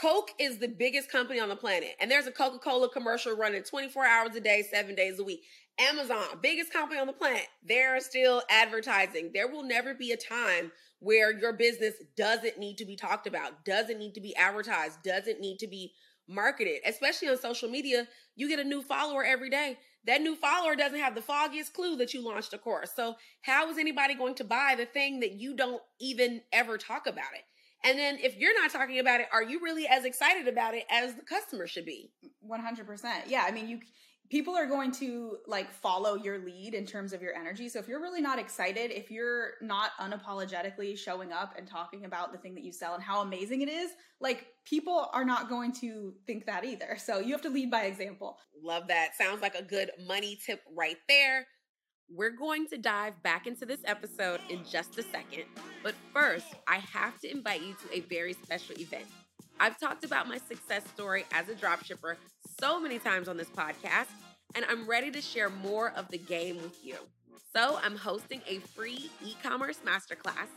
[0.00, 1.96] Coke is the biggest company on the planet.
[2.00, 5.42] And there's a Coca Cola commercial running 24 hours a day, seven days a week.
[5.78, 9.30] Amazon, biggest company on the planet, they're still advertising.
[9.32, 13.64] There will never be a time where your business doesn't need to be talked about,
[13.64, 15.92] doesn't need to be advertised, doesn't need to be
[16.28, 18.06] marketed, especially on social media.
[18.34, 19.78] You get a new follower every day.
[20.06, 22.90] That new follower doesn't have the foggiest clue that you launched a course.
[22.94, 27.06] So, how is anybody going to buy the thing that you don't even ever talk
[27.06, 27.42] about it?
[27.86, 30.84] And then if you're not talking about it, are you really as excited about it
[30.90, 32.10] as the customer should be?
[32.44, 33.04] 100%.
[33.28, 33.80] Yeah, I mean, you
[34.30, 37.68] people are going to like follow your lead in terms of your energy.
[37.68, 42.32] So if you're really not excited, if you're not unapologetically showing up and talking about
[42.32, 45.72] the thing that you sell and how amazing it is, like people are not going
[45.74, 46.96] to think that either.
[46.98, 48.38] So you have to lead by example.
[48.60, 49.10] Love that.
[49.16, 51.46] Sounds like a good money tip right there.
[52.08, 55.42] We're going to dive back into this episode in just a second.
[55.82, 59.06] But first, I have to invite you to a very special event.
[59.58, 62.14] I've talked about my success story as a dropshipper
[62.60, 64.06] so many times on this podcast,
[64.54, 66.96] and I'm ready to share more of the game with you.
[67.54, 70.48] So, I'm hosting a free e commerce masterclass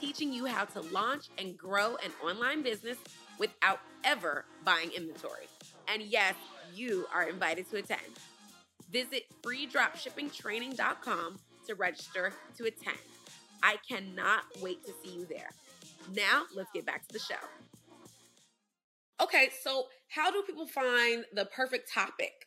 [0.00, 2.96] teaching you how to launch and grow an online business
[3.38, 5.48] without ever buying inventory.
[5.92, 6.34] And yes,
[6.74, 8.00] you are invited to attend.
[8.94, 12.96] Visit freedropshippingtraining.com to register to attend.
[13.60, 15.50] I cannot wait to see you there.
[16.14, 17.34] Now, let's get back to the show.
[19.20, 22.46] Okay, so how do people find the perfect topic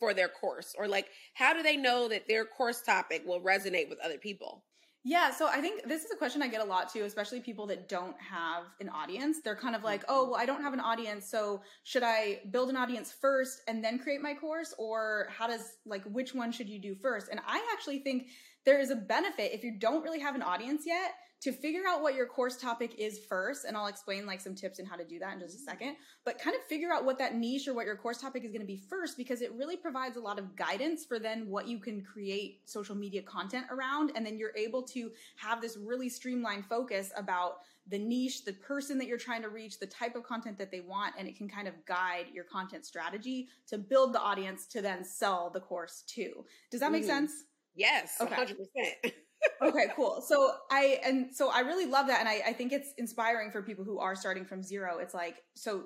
[0.00, 0.74] for their course?
[0.76, 4.64] Or like, how do they know that their course topic will resonate with other people?
[5.08, 7.64] Yeah, so I think this is a question I get a lot too, especially people
[7.68, 9.36] that don't have an audience.
[9.40, 12.70] They're kind of like, oh, well, I don't have an audience, so should I build
[12.70, 14.74] an audience first and then create my course?
[14.78, 17.28] Or how does, like, which one should you do first?
[17.30, 18.30] And I actually think
[18.64, 22.02] there is a benefit if you don't really have an audience yet to figure out
[22.02, 25.04] what your course topic is first and i'll explain like some tips and how to
[25.04, 27.74] do that in just a second but kind of figure out what that niche or
[27.74, 30.38] what your course topic is going to be first because it really provides a lot
[30.38, 34.56] of guidance for then what you can create social media content around and then you're
[34.56, 39.42] able to have this really streamlined focus about the niche the person that you're trying
[39.42, 42.26] to reach the type of content that they want and it can kind of guide
[42.32, 46.90] your content strategy to build the audience to then sell the course to does that
[46.90, 47.08] make mm.
[47.08, 47.44] sense
[47.74, 48.34] yes okay.
[48.34, 49.12] 100%
[49.62, 50.22] okay, cool.
[50.26, 53.62] So I and so I really love that, and I, I think it's inspiring for
[53.62, 54.98] people who are starting from zero.
[54.98, 55.84] It's like so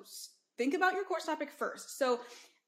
[0.57, 1.97] think about your course topic first.
[1.97, 2.19] So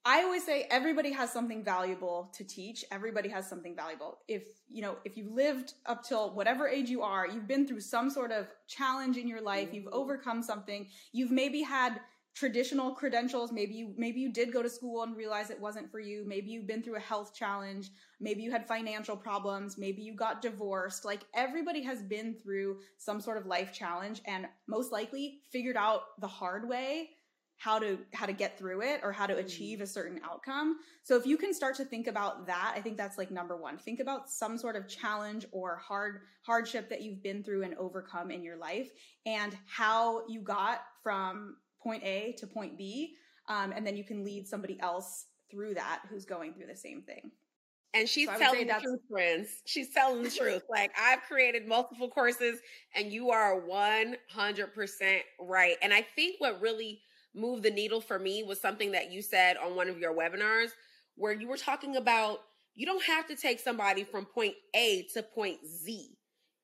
[0.06, 2.84] I always say everybody has something valuable to teach.
[2.92, 4.18] Everybody has something valuable.
[4.28, 7.80] If, you know, if you've lived up till whatever age you are, you've been through
[7.80, 9.94] some sort of challenge in your life, you've mm-hmm.
[9.94, 12.02] overcome something, you've maybe had
[12.36, 13.52] traditional credentials.
[13.52, 16.24] Maybe you maybe you did go to school and realize it wasn't for you.
[16.26, 17.92] Maybe you've been through a health challenge.
[18.20, 19.78] Maybe you had financial problems.
[19.78, 21.06] Maybe you got divorced.
[21.06, 26.02] Like everybody has been through some sort of life challenge and most likely figured out
[26.20, 27.10] the hard way
[27.58, 29.40] how to how to get through it or how to mm.
[29.40, 30.80] achieve a certain outcome.
[31.04, 33.78] So if you can start to think about that i think that's like number 1
[33.78, 38.32] think about some sort of challenge or hard hardship that you've been through and overcome
[38.32, 38.90] in your life
[39.26, 43.16] and how you got from point A to point B.
[43.50, 47.02] Um, and then you can lead somebody else through that who's going through the same
[47.02, 47.32] thing.
[47.94, 49.62] And she's so telling the truth, friends.
[49.66, 50.64] She's telling the truth.
[50.70, 52.60] Like I've created multiple courses
[52.96, 55.76] and you are 100% right.
[55.82, 57.02] And I think what really
[57.36, 60.70] moved the needle for me was something that you said on one of your webinars
[61.16, 62.40] where you were talking about
[62.76, 66.18] you don't have to take somebody from point A to point Z.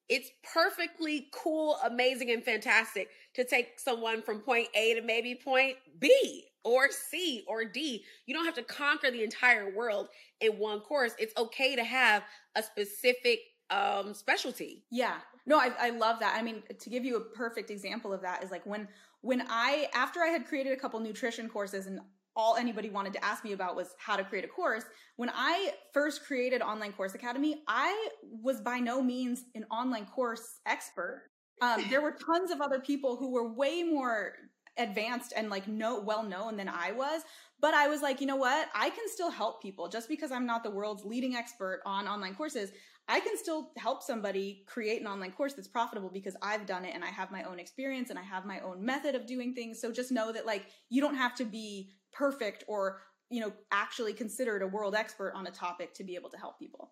[0.09, 5.77] It's perfectly cool, amazing, and fantastic to take someone from point A to maybe point
[5.99, 8.03] B or C or D.
[8.25, 10.09] You don't have to conquer the entire world
[10.41, 11.13] in one course.
[11.19, 12.23] It's okay to have
[12.55, 14.83] a specific um specialty.
[14.89, 15.17] Yeah.
[15.45, 16.35] No, I, I love that.
[16.35, 18.87] I mean, to give you a perfect example of that is like when
[19.21, 21.99] when I after I had created a couple nutrition courses and
[22.35, 24.83] all anybody wanted to ask me about was how to create a course.
[25.17, 30.59] When I first created Online Course Academy, I was by no means an online course
[30.65, 31.29] expert.
[31.61, 34.33] Um, there were tons of other people who were way more
[34.77, 37.23] advanced and like no well known than I was.
[37.61, 38.69] But I was like, you know what?
[38.73, 42.35] I can still help people just because I'm not the world's leading expert on online
[42.35, 42.71] courses.
[43.09, 46.93] I can still help somebody create an online course that's profitable because I've done it
[46.93, 49.81] and I have my own experience and I have my own method of doing things.
[49.81, 54.13] So just know that like you don't have to be perfect or, you know, actually
[54.13, 56.91] considered a world expert on a topic to be able to help people.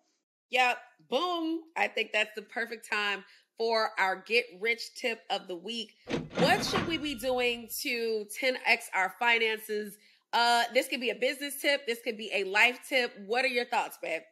[0.50, 0.78] Yep.
[1.10, 1.60] Boom.
[1.76, 3.24] I think that's the perfect time
[3.58, 5.94] for our get rich tip of the week.
[6.38, 9.96] What should we be doing to 10x our finances?
[10.32, 11.86] Uh, this could be a business tip.
[11.86, 13.12] This could be a life tip.
[13.26, 14.22] What are your thoughts, babe?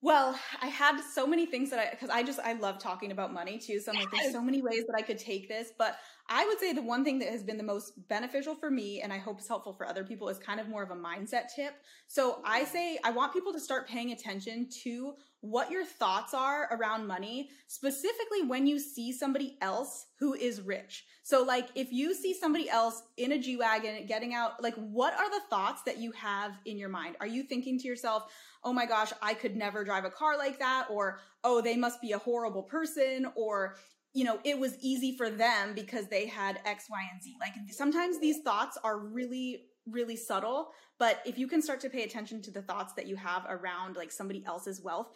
[0.00, 3.32] Well, I had so many things that I, because I just, I love talking about
[3.32, 3.80] money too.
[3.80, 5.72] So I'm like, there's so many ways that I could take this.
[5.78, 5.96] But
[6.28, 9.12] I would say the one thing that has been the most beneficial for me and
[9.12, 11.74] I hope is helpful for other people is kind of more of a mindset tip.
[12.08, 12.66] So I mm.
[12.66, 17.50] say I want people to start paying attention to what your thoughts are around money,
[17.66, 21.04] specifically when you see somebody else who is rich.
[21.22, 25.28] So like if you see somebody else in a G-Wagon getting out, like what are
[25.28, 27.16] the thoughts that you have in your mind?
[27.20, 28.32] Are you thinking to yourself,
[28.62, 30.86] oh my gosh, I could never drive a car like that?
[30.90, 33.26] Or, oh, they must be a horrible person?
[33.36, 33.76] Or,
[34.14, 37.34] you know, it was easy for them because they had X, Y, and Z.
[37.40, 42.04] Like sometimes these thoughts are really, really subtle, but if you can start to pay
[42.04, 45.08] attention to the thoughts that you have around like somebody else's wealth,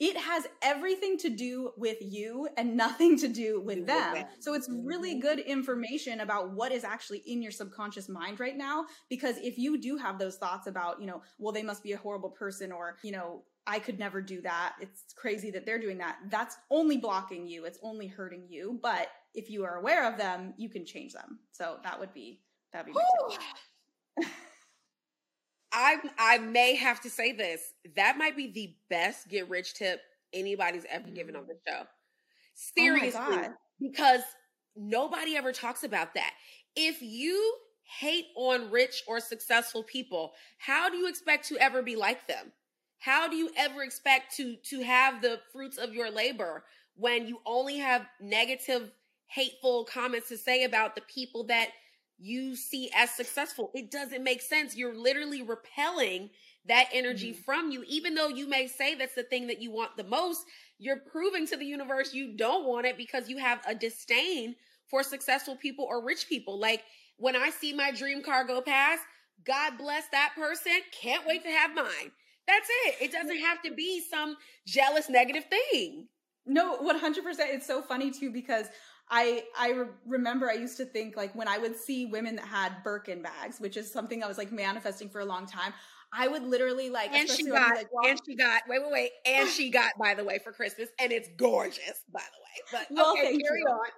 [0.00, 4.24] it has everything to do with you and nothing to do with them.
[4.40, 5.20] So it's really mm-hmm.
[5.20, 8.86] good information about what is actually in your subconscious mind right now.
[9.08, 11.96] Because if you do have those thoughts about, you know, well, they must be a
[11.96, 14.74] horrible person or, you know, I could never do that.
[14.80, 16.18] It's crazy that they're doing that.
[16.28, 17.64] That's only blocking you.
[17.64, 18.78] It's only hurting you.
[18.82, 21.38] But if you are aware of them, you can change them.
[21.52, 22.40] So that would be
[22.72, 22.92] that'd be
[25.72, 27.72] I I may have to say this.
[27.96, 30.00] That might be the best get rich tip
[30.32, 31.80] anybody's ever given on the show.
[31.80, 31.86] Oh
[32.54, 33.48] Seriously, oh
[33.80, 34.22] because
[34.76, 36.32] nobody ever talks about that.
[36.76, 37.56] If you
[37.98, 42.52] hate on rich or successful people, how do you expect to ever be like them?
[43.04, 46.64] How do you ever expect to to have the fruits of your labor
[46.96, 48.90] when you only have negative,
[49.26, 51.68] hateful comments to say about the people that
[52.18, 53.70] you see as successful?
[53.74, 54.74] It doesn't make sense.
[54.74, 56.30] You're literally repelling
[56.66, 57.42] that energy mm-hmm.
[57.42, 60.46] from you even though you may say that's the thing that you want the most,
[60.78, 65.02] you're proving to the universe you don't want it because you have a disdain for
[65.02, 66.58] successful people or rich people.
[66.58, 66.84] Like
[67.18, 69.02] when I see my dream car go past,
[69.44, 70.72] God bless that person.
[70.90, 72.12] Can't wait to have mine.
[72.46, 72.96] That's it.
[73.00, 76.08] It doesn't have to be some jealous negative thing.
[76.46, 77.16] No, 100%.
[77.38, 78.66] It's so funny too because
[79.10, 82.46] I I re- remember I used to think like when I would see women that
[82.46, 85.72] had Birkin bags, which is something I was like manifesting for a long time.
[86.16, 89.10] I would literally like, and she got, like, well, and she got, wait, wait, wait,
[89.26, 92.62] and she got, by the way, for Christmas, and it's gorgeous, by the way.
[92.70, 93.66] But well, okay, carry you.
[93.66, 93.88] on.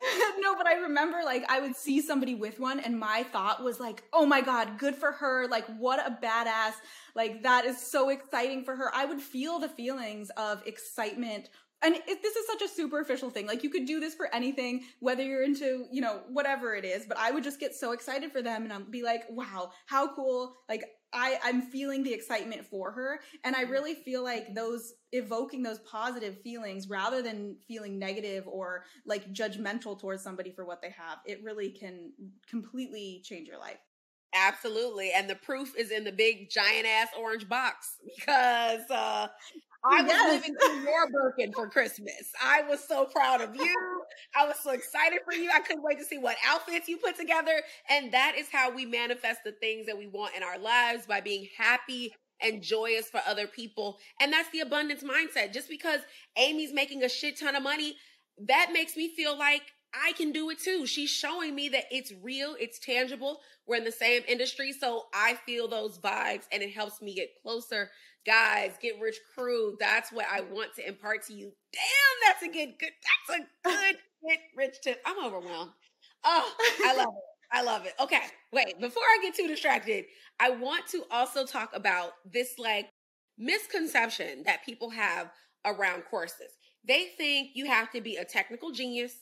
[0.38, 3.78] no, but I remember like I would see somebody with one and my thought was
[3.78, 5.46] like, "Oh my god, good for her.
[5.48, 6.72] Like what a badass.
[7.14, 11.50] Like that is so exciting for her." I would feel the feelings of excitement
[11.82, 13.46] and it, this is such a superficial thing.
[13.46, 17.06] Like you could do this for anything, whether you're into, you know, whatever it is,
[17.06, 20.14] but I would just get so excited for them and I'd be like, "Wow, how
[20.14, 23.20] cool." Like I, I'm feeling the excitement for her.
[23.44, 28.84] And I really feel like those evoking those positive feelings rather than feeling negative or
[29.06, 32.12] like judgmental towards somebody for what they have, it really can
[32.48, 33.78] completely change your life.
[34.32, 35.10] Absolutely.
[35.12, 39.26] And the proof is in the big giant ass orange box because uh
[39.84, 42.32] I was living through your Birkin for Christmas.
[42.42, 44.02] I was so proud of you.
[44.36, 45.50] I was so excited for you.
[45.52, 47.62] I couldn't wait to see what outfits you put together.
[47.88, 51.20] And that is how we manifest the things that we want in our lives by
[51.20, 52.12] being happy
[52.42, 53.98] and joyous for other people.
[54.20, 55.52] And that's the abundance mindset.
[55.52, 56.00] Just because
[56.36, 57.96] Amy's making a shit ton of money,
[58.48, 59.62] that makes me feel like
[59.92, 60.86] I can do it too.
[60.86, 63.40] She's showing me that it's real, it's tangible.
[63.66, 64.72] We're in the same industry.
[64.72, 67.90] So I feel those vibes and it helps me get closer
[68.26, 69.76] guys, get rich crew.
[69.80, 71.52] That's what I want to impart to you.
[71.72, 72.90] Damn, that's a good, good,
[73.28, 73.96] that's a good
[74.28, 75.00] get rich tip.
[75.06, 75.70] I'm overwhelmed.
[76.24, 76.52] Oh,
[76.84, 77.24] I love it.
[77.52, 77.94] I love it.
[78.00, 78.20] Okay,
[78.52, 80.04] wait, before I get too distracted,
[80.38, 82.88] I want to also talk about this like
[83.38, 85.30] misconception that people have
[85.64, 86.52] around courses.
[86.86, 89.14] They think you have to be a technical genius.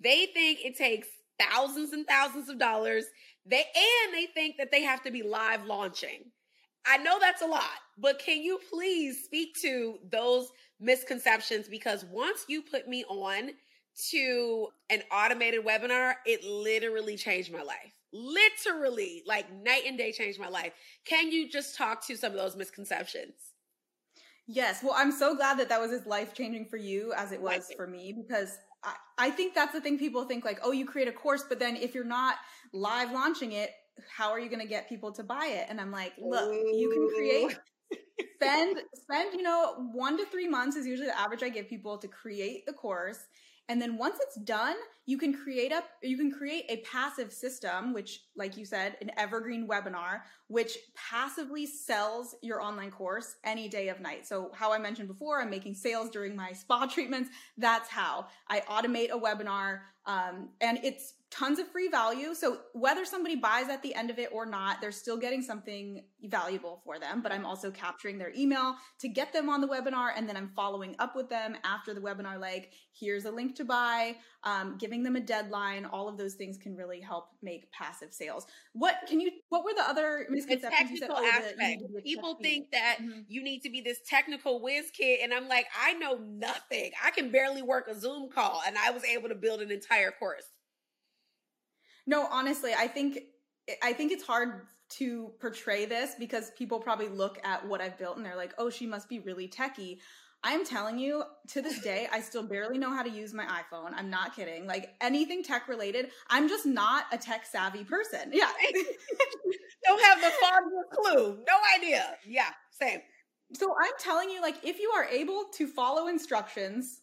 [0.00, 3.04] They think it takes thousands and thousands of dollars.
[3.46, 6.30] They and they think that they have to be live launching.
[6.86, 7.62] I know that's a lot,
[7.98, 11.68] but can you please speak to those misconceptions?
[11.68, 13.50] Because once you put me on
[14.10, 17.92] to an automated webinar, it literally changed my life.
[18.12, 20.72] literally like night and day changed my life.
[21.04, 23.34] Can you just talk to some of those misconceptions?
[24.46, 24.82] Yes.
[24.82, 27.72] Well, I'm so glad that that was as life changing for you as it was
[27.76, 31.08] for me because I, I think that's the thing people think like, oh, you create
[31.08, 32.36] a course, but then if you're not
[32.72, 33.70] live launching it,
[34.16, 35.66] how are you going to get people to buy it?
[35.68, 36.76] And I'm like, look, Ooh.
[36.76, 37.58] you can create
[37.92, 37.96] oh.
[38.36, 41.98] spend spend you know one to three months is usually the average i give people
[41.98, 43.26] to create the course
[43.68, 44.76] and then once it's done,
[45.06, 49.10] you can create up you can create a passive system which like you said, an
[49.16, 54.26] evergreen webinar which passively sells your online course any day of night.
[54.26, 57.30] So how I mentioned before, I'm making sales during my spa treatments.
[57.56, 62.32] That's how I automate a webinar um, and it's tons of free value.
[62.34, 66.04] So whether somebody buys at the end of it or not, they're still getting something
[66.22, 67.22] valuable for them.
[67.22, 70.52] But I'm also capturing their email to get them on the webinar, and then I'm
[70.54, 72.40] following up with them after the webinar.
[72.40, 75.86] Like, here's a link to buy, um, giving them a deadline.
[75.86, 78.46] All of those things can really help make passive sales.
[78.72, 79.32] What can you?
[79.48, 81.00] What were the other misconceptions?
[81.00, 81.82] The technical said, oh, aspect.
[81.94, 83.20] The, People think that mm-hmm.
[83.26, 86.92] you need to be this technical whiz kid, and I'm like, I know nothing.
[87.04, 89.93] I can barely work a Zoom call, and I was able to build an entire
[90.18, 90.44] course.
[92.06, 93.18] No, honestly, I think
[93.82, 98.16] I think it's hard to portray this because people probably look at what I've built
[98.16, 99.98] and they're like, "Oh, she must be really techie."
[100.46, 103.92] I'm telling you, to this day, I still barely know how to use my iPhone.
[103.94, 104.66] I'm not kidding.
[104.66, 108.30] Like anything tech related, I'm just not a tech savvy person.
[108.30, 108.50] Yeah.
[109.86, 111.38] Don't have the foggiest clue.
[111.46, 112.16] No idea.
[112.26, 113.00] Yeah, same.
[113.54, 117.00] So I'm telling you, like, if you are able to follow instructions,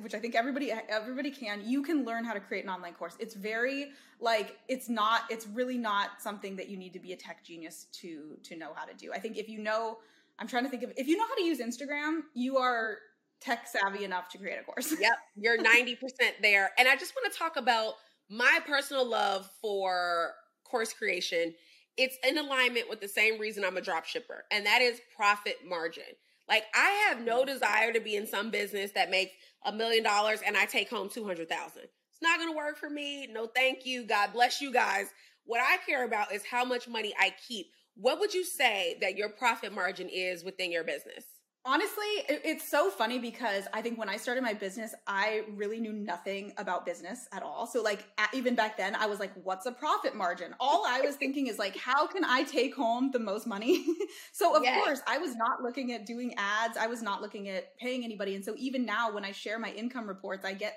[0.00, 3.16] which I think everybody everybody can, you can learn how to create an online course.
[3.18, 7.16] It's very like it's not it's really not something that you need to be a
[7.16, 9.12] tech genius to to know how to do.
[9.12, 9.98] I think if you know
[10.38, 12.98] I'm trying to think of if you know how to use Instagram, you are
[13.40, 14.94] tech savvy enough to create a course.
[15.00, 15.96] yep, you're 90%
[16.42, 16.70] there.
[16.78, 17.94] And I just want to talk about
[18.28, 20.32] my personal love for
[20.64, 21.54] course creation.
[21.96, 25.56] It's in alignment with the same reason I'm a drop shipper, and that is profit
[25.66, 26.04] margin.
[26.48, 29.32] Like I have no desire to be in some business that makes
[29.64, 31.82] a million dollars and I take home 200,000.
[31.82, 33.26] It's not going to work for me.
[33.30, 34.04] No, thank you.
[34.04, 35.06] God bless you guys.
[35.44, 37.66] What I care about is how much money I keep.
[37.96, 41.24] What would you say that your profit margin is within your business?
[41.66, 45.92] Honestly, it's so funny because I think when I started my business, I really knew
[45.92, 47.66] nothing about business at all.
[47.66, 50.54] So, like, even back then, I was like, what's a profit margin?
[50.58, 53.84] All I was thinking is, like, how can I take home the most money?
[54.32, 54.82] so, of yes.
[54.82, 58.34] course, I was not looking at doing ads, I was not looking at paying anybody.
[58.34, 60.76] And so, even now, when I share my income reports, I get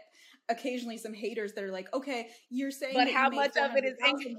[0.50, 3.96] occasionally some haters that are like, okay, you're saying, but how much of it is
[4.06, 4.36] income?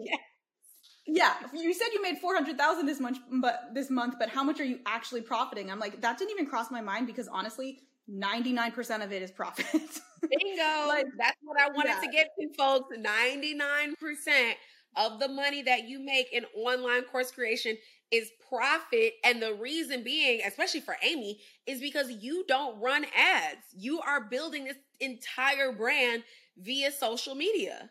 [1.07, 4.65] Yeah you said you made 400000 this month but this month but how much are
[4.65, 5.71] you actually profiting?
[5.71, 7.81] I'm like that didn't even cross my mind because honestly
[8.11, 9.67] 99% of it is profit.
[9.73, 10.89] Bingo.
[10.89, 12.01] Like, that's what i wanted yeah.
[12.01, 12.95] to get to folks.
[12.97, 14.53] 99%
[14.97, 17.77] of the money that you make in online course creation
[18.11, 19.15] is profit.
[19.25, 23.63] And the reason being especially for amy is because you don't run ads.
[23.77, 26.23] You are building this entire brand
[26.59, 27.91] via social media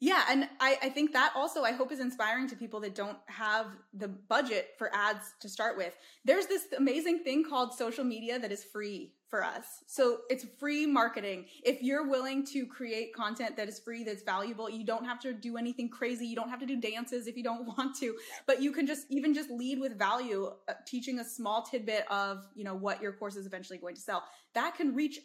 [0.00, 3.18] yeah, and I, I think that also I hope is inspiring to people that don't
[3.26, 5.96] have the budget for ads to start with.
[6.24, 9.82] There's this amazing thing called social media that is free for us.
[9.86, 11.46] So it's free marketing.
[11.62, 15.32] If you're willing to create content that is free, that's valuable, you don't have to
[15.34, 16.26] do anything crazy.
[16.26, 19.06] You don't have to do dances if you don't want to, but you can just
[19.10, 23.12] even just lead with value, uh, teaching a small tidbit of, you know, what your
[23.12, 24.22] course is eventually going to sell.
[24.54, 25.18] That can reach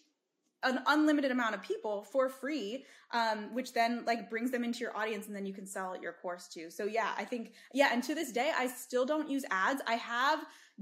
[0.64, 4.96] an unlimited amount of people for free um, which then like brings them into your
[4.98, 6.70] audience and then you can sell your course too.
[6.70, 9.82] So yeah i think yeah and to this day i still don't use ads.
[9.88, 10.40] I have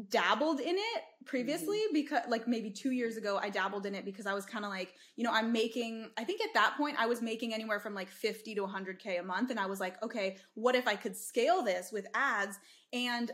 [0.10, 1.94] dabbled in it previously mm-hmm.
[1.94, 4.72] because like maybe two years ago i dabbled in it because i was kind of
[4.72, 7.94] like you know i'm making i think at that point i was making anywhere from
[7.94, 11.16] like 50 to 100k a month and i was like okay what if i could
[11.16, 12.60] scale this with ads?
[12.94, 13.32] And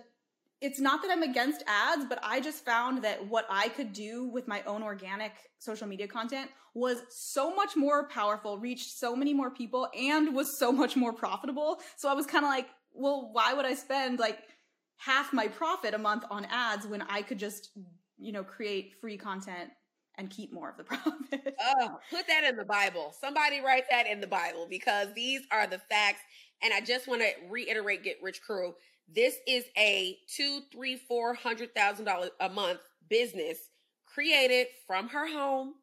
[0.59, 4.25] it's not that I'm against ads, but I just found that what I could do
[4.25, 9.33] with my own organic social media content was so much more powerful, reached so many
[9.33, 11.79] more people, and was so much more profitable.
[11.95, 14.39] So I was kind of like, well, why would I spend like
[14.97, 17.69] half my profit a month on ads when I could just,
[18.17, 19.69] you know, create free content
[20.17, 21.55] and keep more of the profit?
[21.61, 23.13] oh, put that in the Bible.
[23.19, 26.21] Somebody write that in the Bible because these are the facts.
[26.63, 28.73] And I just want to reiterate Get Rich Crew
[29.13, 32.79] this is a two, three, four hundred thousand dollars a month
[33.09, 33.57] business
[34.05, 35.75] created from her home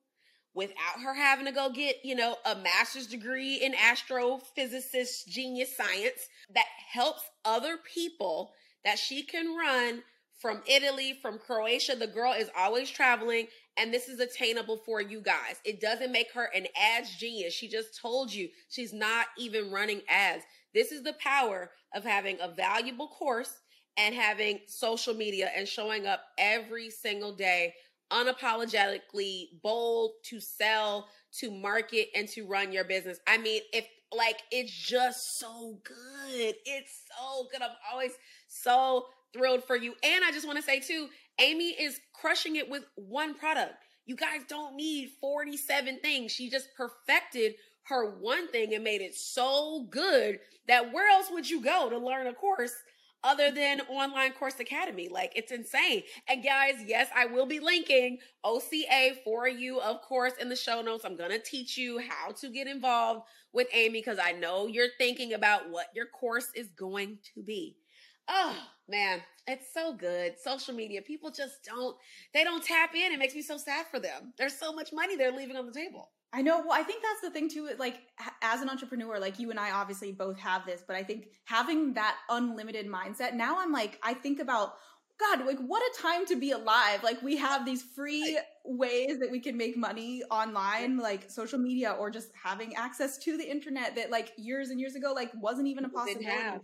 [0.54, 6.28] without her having to go get, you know, a master's degree in astrophysicist genius science
[6.54, 8.52] that helps other people
[8.84, 10.02] that she can run
[10.40, 11.96] from Italy, from Croatia.
[11.96, 15.56] The girl is always traveling, and this is attainable for you guys.
[15.64, 17.54] It doesn't make her an ads genius.
[17.54, 20.44] She just told you she's not even running ads.
[20.72, 23.52] This is the power of having a valuable course
[23.96, 27.74] and having social media and showing up every single day
[28.12, 33.18] unapologetically bold to sell, to market, and to run your business.
[33.26, 36.54] I mean, if like it's just so good.
[36.64, 37.62] It's so good.
[37.62, 38.12] I'm always
[38.48, 39.94] so thrilled for you.
[40.02, 41.08] And I just want to say too,
[41.40, 43.74] Amy is crushing it with one product.
[44.06, 46.30] You guys don't need 47 things.
[46.32, 51.48] She just perfected her one thing and made it so good that where else would
[51.48, 52.72] you go to learn a course
[53.22, 55.08] other than online course academy?
[55.08, 56.02] Like it's insane.
[56.28, 60.82] And guys yes i will be linking oca for you of course in the show
[60.82, 61.04] notes.
[61.04, 63.22] I'm gonna teach you how to get involved
[63.52, 67.76] with amy because i know you're thinking about what your course is going to be
[68.28, 68.56] oh
[68.88, 70.34] man it's so good.
[70.42, 71.96] Social media people just don't
[72.32, 73.12] they don't tap in.
[73.12, 74.32] It makes me so sad for them.
[74.38, 76.10] There's so much money they're leaving on the table.
[76.32, 76.60] I know.
[76.60, 77.68] Well, I think that's the thing too.
[77.78, 77.98] Like,
[78.42, 81.94] as an entrepreneur, like you and I obviously both have this, but I think having
[81.94, 84.74] that unlimited mindset, now I'm like, I think about,
[85.20, 87.04] God, like, what a time to be alive.
[87.04, 91.92] Like, we have these free ways that we can make money online, like social media,
[91.92, 95.68] or just having access to the internet that, like, years and years ago, like, wasn't
[95.68, 96.58] even a possibility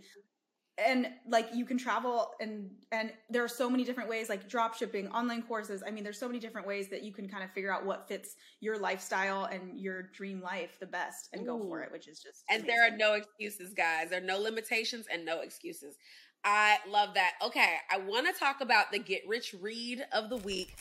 [0.85, 4.75] and like you can travel and and there are so many different ways like drop
[4.75, 5.83] shipping online courses.
[5.85, 8.07] I mean there's so many different ways that you can kind of figure out what
[8.07, 11.45] fits your lifestyle and your dream life the best and Ooh.
[11.45, 12.75] go for it which is just and amazing.
[12.75, 14.09] there are no excuses guys.
[14.09, 15.95] There are no limitations and no excuses.
[16.43, 17.33] I love that.
[17.45, 20.75] Okay i want to talk about the get rich read of the week.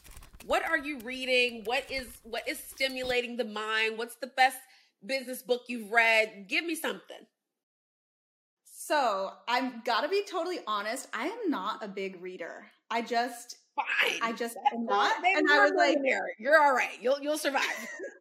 [0.47, 1.63] What are you reading?
[1.65, 3.99] What is what is stimulating the mind?
[3.99, 4.59] What's the best
[5.05, 6.47] business book you've read?
[6.49, 7.27] Give me something
[8.91, 11.07] so I'm gotta be totally honest.
[11.15, 12.67] I am not a big reader.
[12.91, 14.19] I just fine.
[14.21, 15.13] I just am not.
[15.25, 15.99] And I was like,
[16.41, 16.99] "You're all right.
[17.01, 17.63] You'll you'll survive."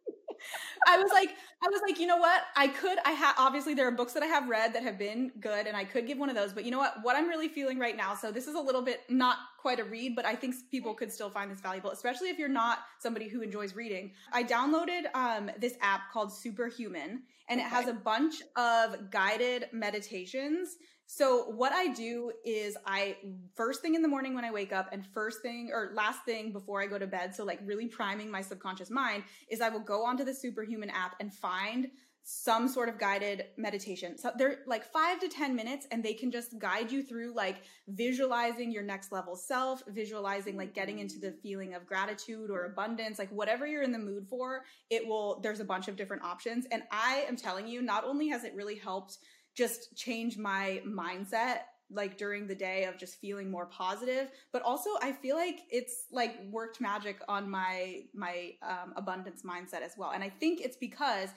[0.86, 1.30] I was like,
[1.62, 2.42] I was like, you know what?
[2.56, 2.98] I could.
[3.04, 5.76] I have obviously there are books that I have read that have been good, and
[5.76, 6.52] I could give one of those.
[6.52, 6.94] But you know what?
[7.02, 8.14] What I'm really feeling right now.
[8.14, 11.12] So this is a little bit not quite a read, but I think people could
[11.12, 14.12] still find this valuable, especially if you're not somebody who enjoys reading.
[14.32, 20.76] I downloaded um, this app called Superhuman, and it has a bunch of guided meditations.
[21.12, 23.16] So what I do is I
[23.56, 26.52] first thing in the morning when I wake up and first thing or last thing
[26.52, 29.80] before I go to bed, so like really priming my subconscious mind is I will
[29.80, 31.88] go onto the Superhuman app and find
[32.22, 34.16] some sort of guided meditation.
[34.18, 37.62] So they're like five to 10 minutes and they can just guide you through like
[37.88, 43.18] visualizing your next level self, visualizing like getting into the feeling of gratitude or abundance,
[43.18, 46.66] like whatever you're in the mood for, it will, there's a bunch of different options.
[46.70, 49.18] And I am telling you, not only has it really helped
[49.54, 51.60] just change my mindset
[51.92, 56.04] like during the day of just feeling more positive but also i feel like it's
[56.12, 60.76] like worked magic on my my um, abundance mindset as well and i think it's
[60.76, 61.30] because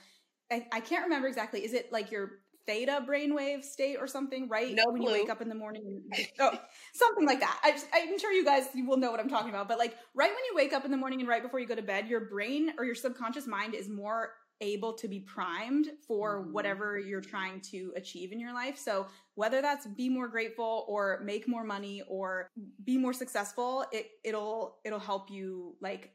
[0.52, 1.66] I, I can't remember exactly.
[1.66, 4.74] Is it like your theta brainwave state or something, right?
[4.74, 5.14] No when clue.
[5.14, 6.04] you wake up in the morning.
[6.40, 6.52] oh,
[6.94, 7.60] something like that.
[7.64, 9.68] I, I'm sure you guys will know what I'm talking about.
[9.68, 11.76] But like right when you wake up in the morning and right before you go
[11.76, 16.42] to bed, your brain or your subconscious mind is more able to be primed for
[16.42, 16.54] mm-hmm.
[16.54, 18.78] whatever you're trying to achieve in your life.
[18.78, 22.50] So whether that's be more grateful or make more money or
[22.84, 26.12] be more successful, it it'll it'll help you like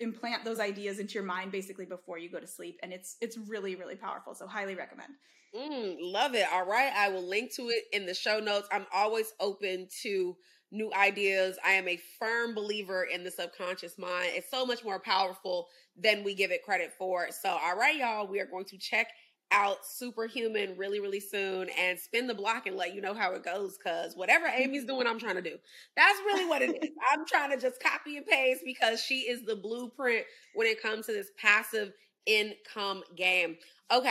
[0.00, 2.78] implant those ideas into your mind basically before you go to sleep.
[2.82, 4.34] And it's it's really really powerful.
[4.34, 5.12] So highly recommend.
[5.54, 6.46] Mm, love it.
[6.50, 6.92] All right.
[6.96, 8.68] I will link to it in the show notes.
[8.72, 10.34] I'm always open to
[10.70, 11.58] new ideas.
[11.64, 14.30] I am a firm believer in the subconscious mind.
[14.32, 18.26] It's so much more powerful than we give it credit for so all right y'all
[18.26, 19.08] we are going to check
[19.52, 23.44] out superhuman really, really soon and spin the block and let you know how it
[23.44, 23.78] goes.
[23.82, 25.56] Cause whatever Amy's doing, I'm trying to do.
[25.96, 26.90] That's really what it is.
[27.12, 30.24] I'm trying to just copy and paste because she is the blueprint
[30.54, 31.92] when it comes to this passive
[32.26, 33.56] income game.
[33.92, 34.10] Okay.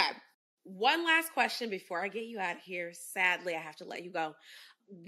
[0.63, 2.91] One last question before I get you out of here.
[2.93, 4.35] Sadly, I have to let you go.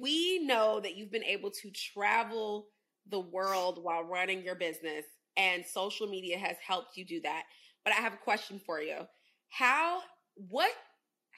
[0.02, 2.68] We know that you've been able to travel
[3.10, 5.06] the world while running your business,
[5.38, 7.44] and social media has helped you do that.
[7.84, 9.00] But I have a question for you.
[9.50, 10.02] How
[10.36, 10.72] what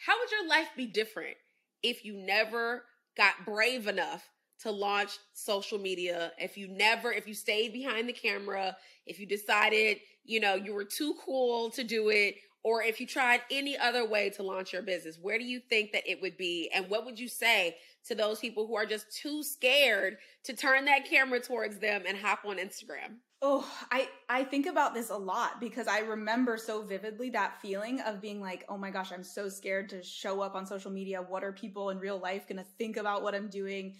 [0.05, 1.35] how would your life be different
[1.83, 2.83] if you never
[3.17, 4.29] got brave enough
[4.59, 8.75] to launch social media if you never if you stayed behind the camera
[9.05, 13.05] if you decided you know you were too cool to do it or if you
[13.05, 16.37] tried any other way to launch your business where do you think that it would
[16.37, 17.75] be and what would you say
[18.07, 22.17] to those people who are just too scared to turn that camera towards them and
[22.17, 23.17] hop on instagram
[23.47, 27.99] Oh, I I think about this a lot because I remember so vividly that feeling
[28.01, 31.21] of being like, "Oh my gosh, I'm so scared to show up on social media.
[31.21, 33.97] What are people in real life going to think about what I'm doing?"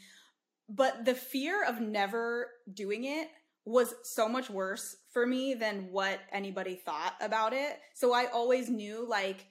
[0.67, 3.29] But the fear of never doing it
[3.65, 7.79] was so much worse for me than what anybody thought about it.
[7.93, 9.45] So I always knew like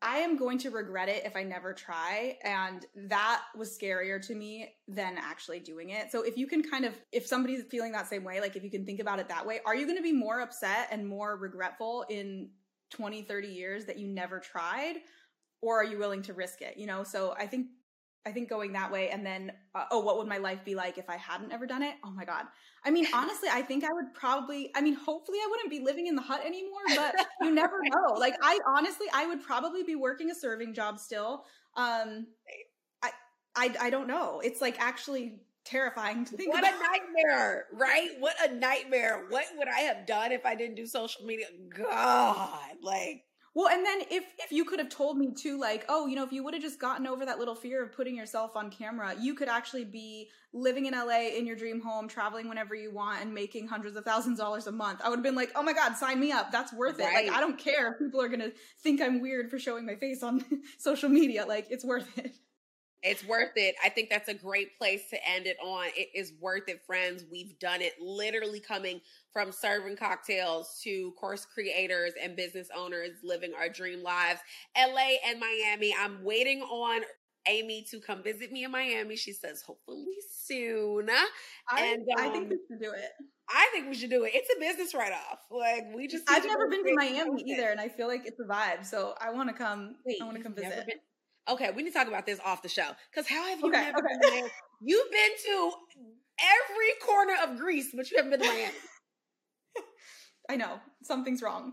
[0.00, 2.38] I am going to regret it if I never try.
[2.44, 6.12] And that was scarier to me than actually doing it.
[6.12, 8.70] So if you can kind of, if somebody's feeling that same way, like if you
[8.70, 11.36] can think about it that way, are you going to be more upset and more
[11.36, 12.50] regretful in
[12.90, 14.96] 20, 30 years that you never tried?
[15.60, 16.76] Or are you willing to risk it?
[16.76, 17.66] You know, so I think
[18.26, 20.98] I think going that way and then uh, oh what would my life be like
[20.98, 21.94] if I hadn't ever done it?
[22.04, 22.44] Oh my god.
[22.84, 26.06] I mean honestly I think I would probably I mean hopefully I wouldn't be living
[26.06, 28.14] in the hut anymore but you never know.
[28.14, 31.44] Like I honestly I would probably be working a serving job still.
[31.76, 32.26] Um
[33.02, 33.10] I
[33.56, 34.40] I I don't know.
[34.44, 36.74] It's like actually terrifying to think what about.
[36.74, 40.86] a nightmare right what a nightmare what would i have done if i didn't do
[40.86, 41.44] social media
[41.76, 42.48] god
[42.82, 43.22] like
[43.58, 46.22] well, and then if if you could have told me too, like, oh, you know,
[46.22, 49.16] if you would have just gotten over that little fear of putting yourself on camera,
[49.20, 53.20] you could actually be living in LA in your dream home, traveling whenever you want,
[53.20, 55.00] and making hundreds of thousands of dollars a month.
[55.02, 56.52] I would have been like, oh my god, sign me up.
[56.52, 57.24] That's worth right.
[57.24, 57.26] it.
[57.26, 58.52] Like, I don't care if people are gonna
[58.84, 60.44] think I'm weird for showing my face on
[60.78, 61.44] social media.
[61.44, 62.36] Like, it's worth it.
[63.02, 63.76] It's worth it.
[63.84, 65.86] I think that's a great place to end it on.
[65.96, 67.24] It is worth it, friends.
[67.30, 69.00] We've done it literally coming
[69.32, 74.40] from serving cocktails to course creators and business owners living our dream lives.
[74.76, 75.94] LA and Miami.
[75.98, 77.02] I'm waiting on
[77.46, 79.16] Amy to come visit me in Miami.
[79.16, 81.08] She says, hopefully soon.
[81.70, 83.10] I, and um, I think we should do it.
[83.48, 84.32] I think we should do it.
[84.34, 85.38] It's a business write off.
[85.50, 86.24] Like we just.
[86.28, 88.84] I've never been to Miami either, and I feel like it's a vibe.
[88.84, 89.96] So I want to come.
[90.04, 90.84] Wait, I want to come visit.
[91.50, 92.90] Okay, we need to talk about this off the show.
[93.10, 94.08] Because how have you okay, never okay.
[94.20, 94.50] been there?
[94.80, 95.72] You've been to
[96.40, 98.74] every corner of Greece, but you haven't been to Miami.
[100.50, 101.72] I know something's wrong.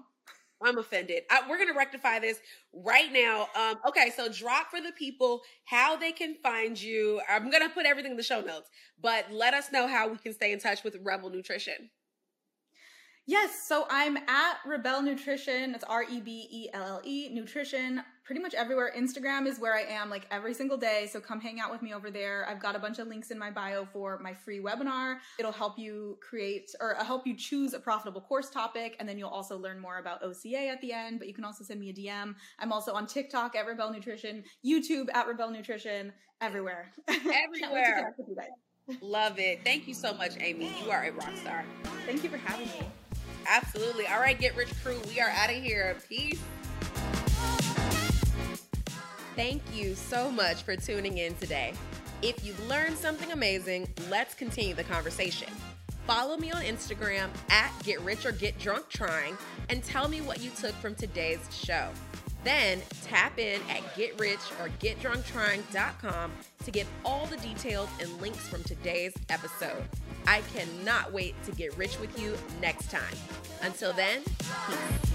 [0.64, 1.24] I'm offended.
[1.30, 2.40] I, we're going to rectify this
[2.74, 3.48] right now.
[3.56, 7.22] Um, okay, so drop for the people how they can find you.
[7.30, 8.70] I'm going to put everything in the show notes,
[9.02, 11.90] but let us know how we can stay in touch with Rebelle Nutrition.
[13.28, 15.74] Yes, so I'm at Rebelle Nutrition.
[15.74, 18.04] It's R E B E L L E Nutrition.
[18.24, 18.92] Pretty much everywhere.
[18.96, 21.10] Instagram is where I am like every single day.
[21.12, 22.46] So come hang out with me over there.
[22.48, 25.18] I've got a bunch of links in my bio for my free webinar.
[25.40, 28.96] It'll help you create or uh, help you choose a profitable course topic.
[29.00, 31.18] And then you'll also learn more about OCA at the end.
[31.18, 32.36] But you can also send me a DM.
[32.60, 36.92] I'm also on TikTok at Rebelle Nutrition, YouTube at Rebelle Nutrition, everywhere.
[37.08, 38.16] Everywhere.
[39.02, 39.64] Love it.
[39.64, 40.72] Thank you so much, Amy.
[40.84, 41.66] You are a rock star.
[42.06, 42.86] Thank you for having me.
[43.48, 44.08] Absolutely.
[44.08, 45.96] All right, Get Rich Crew, we are out of here.
[46.10, 46.42] Peace.
[49.36, 51.74] Thank you so much for tuning in today.
[52.22, 55.50] If you've learned something amazing, let's continue the conversation.
[56.08, 59.38] Follow me on Instagram at Get Rich or Get Drunk Trying
[59.70, 61.90] and tell me what you took from today's show.
[62.46, 66.32] Then tap in at GetRich or GetDrunkTrying.com
[66.64, 69.84] to get all the details and links from today's episode.
[70.28, 73.16] I cannot wait to get rich with you next time.
[73.62, 74.22] Until then,
[74.68, 75.06] peace.